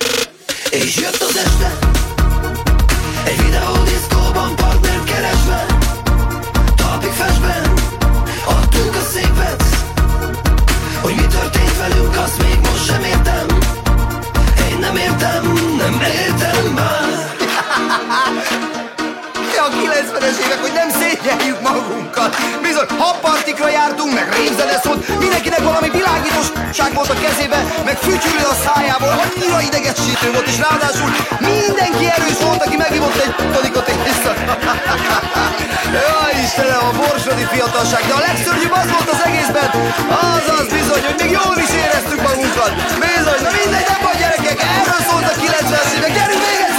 [0.71, 1.79] És jött az este.
[3.25, 5.67] Egy videódiszkóban partner keresve.
[6.77, 7.73] Talpig festben.
[8.45, 9.65] Adtuk a szépet.
[11.01, 13.47] Hogy mi történt velünk, azt még most sem értem.
[14.71, 15.43] Én nem értem,
[15.79, 17.42] nem értem már
[19.67, 22.31] a 90-es évek, hogy nem szégyeljük magunkat.
[22.63, 28.57] Bizony, habpartikra jártunk, meg rémzene szólt Mindenkinek valami világítosság volt a kezébe Meg fütyülő a
[28.65, 31.11] szájából, annyira idegesítő volt És ráadásul
[31.53, 34.33] mindenki erős volt, aki megivott egy todikot egy vissza.
[36.45, 38.03] Istenem, a borsodi fiatalság.
[38.09, 39.69] De a legszörnyűbb az volt az egészben.
[40.25, 42.73] Az az bizony, hogy még jól is éreztük magunkat.
[43.05, 46.13] Bizony, na mindegy, nem vagy gyerekek Erről szólt a 90-es évek.
[46.19, 46.72] Gyerünk még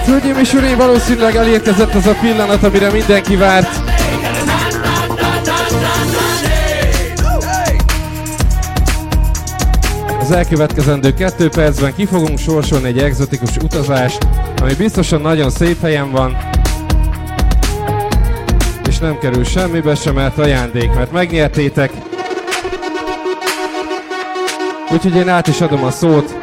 [0.00, 3.68] Hát hölgyeim és uraim, valószínűleg elérkezett az a pillanat, amire mindenki várt.
[10.20, 14.26] Az elkövetkezendő kettő percben ki fogunk sorsolni egy egzotikus utazást,
[14.62, 16.36] ami biztosan nagyon szép helyen van,
[18.88, 21.92] és nem kerül semmibe sem, mert ajándék, mert megnyertétek.
[24.92, 26.39] Úgyhogy én át is adom a szót.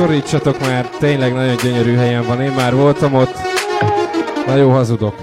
[0.00, 3.34] Szorítsatok már, tényleg nagyon gyönyörű helyen van, én már voltam ott.
[4.46, 5.14] Na jó, hazudok.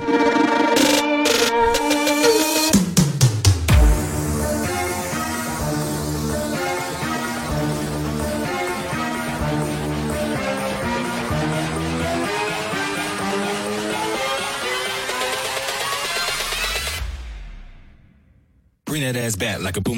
[18.83, 19.96] Bring that ass back like a boom,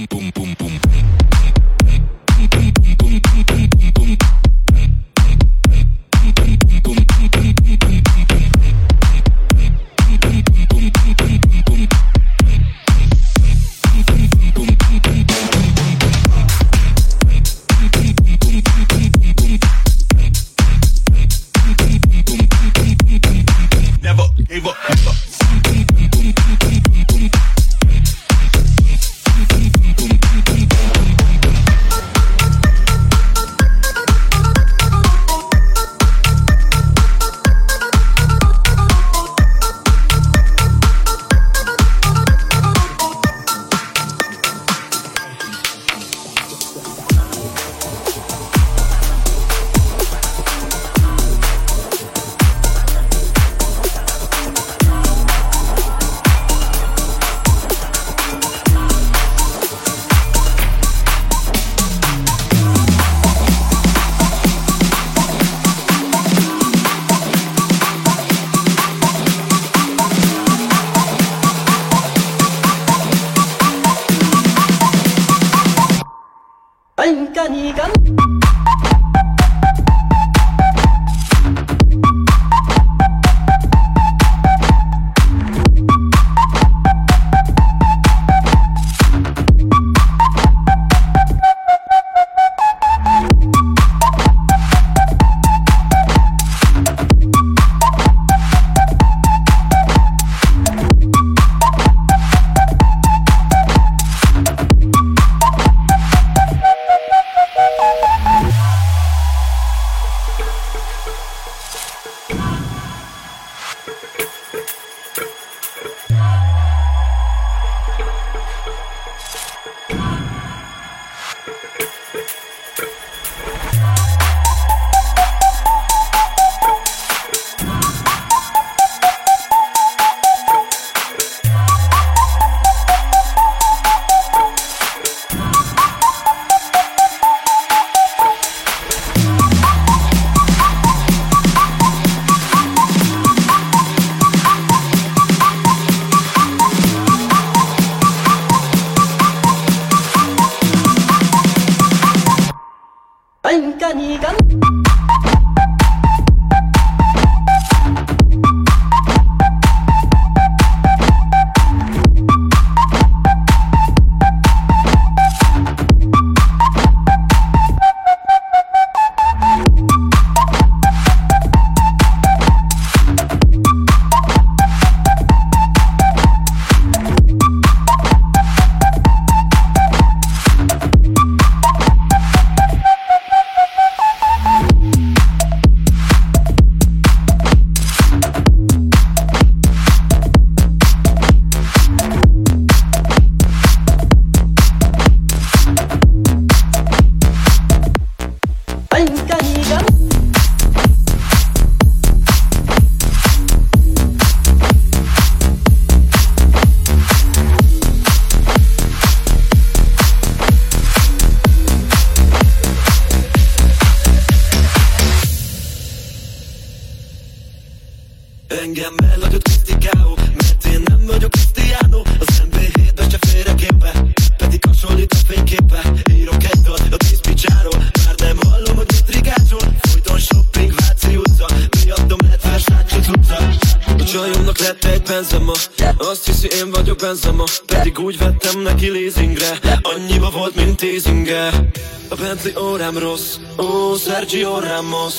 [244.30, 245.14] Sergio Ramos.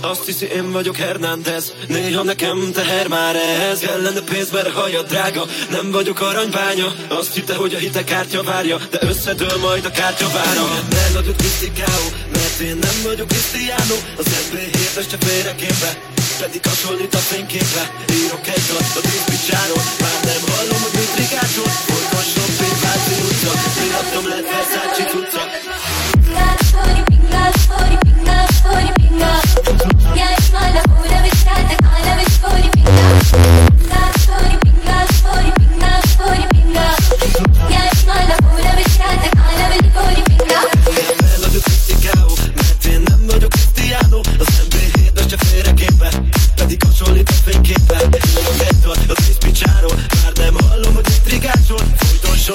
[0.00, 1.72] Azt hiszi én vagyok Hernández.
[1.88, 3.36] Néha nekem teher már
[3.70, 5.44] ez Kellene pénz, mert haja drága.
[5.70, 6.94] Nem vagyok aranybánya.
[7.08, 10.64] Azt hitte, hogy a hitekártya várja De összedől majd a kártya vára.
[10.90, 13.96] Nem nagyon kritikáló Mert én nem vagyok Cristiano.
[14.16, 15.90] Az FB7-es csak félreképbe
[16.40, 17.82] pedig hasonlít a fényképre.
[18.20, 24.24] Írok egy dalt a díszpicsáról Már nem hallom hogy műtrikától Folyton shopping, Váci utca Miattom
[24.28, 26.67] lett Versace cucca.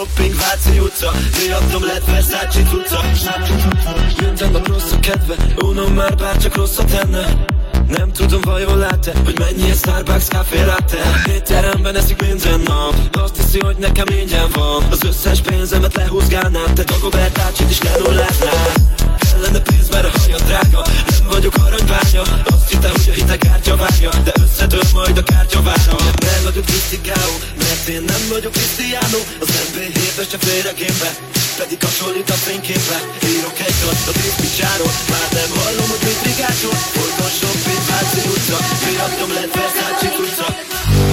[0.04, 1.12] shopping, Váci utca
[1.46, 3.04] Miattam lett Versace utca
[4.20, 7.46] Minden nap rossz a kedve Unom már bárcsak rosszat tenne.
[7.88, 13.38] Nem tudom vajon lát hogy mennyi a Starbucks kávé látte Étteremben eszik minden nap Azt
[13.38, 14.84] hiszi, hogy nekem ingyen van.
[14.92, 18.72] Az összes pénzemet lehúzgálnád Te Dagobert ácsit is lenullátnád
[19.20, 20.82] Kellene pénz, mert a haja drága
[21.32, 22.22] vagyok aranyványa.
[22.46, 27.88] Azt hittem, hogy a hite kártyavárja De összetör majd a kártyavára Nem vagyok krisztikáló, mert
[27.88, 29.20] én nem vagyok krisztiánó.
[29.40, 31.10] Az MB7-es csak félregépbe
[31.58, 32.98] pedig hasonlít a fényképre.
[33.32, 39.30] Írok egy dalt a tépicsáról Már nem hallom, hogy mit rigásol Forgasson Pétváci utca Miattom
[39.38, 41.13] lett Versace utca.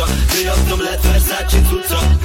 [0.00, 2.19] krótko Wyjątkom ledwe znacie krótko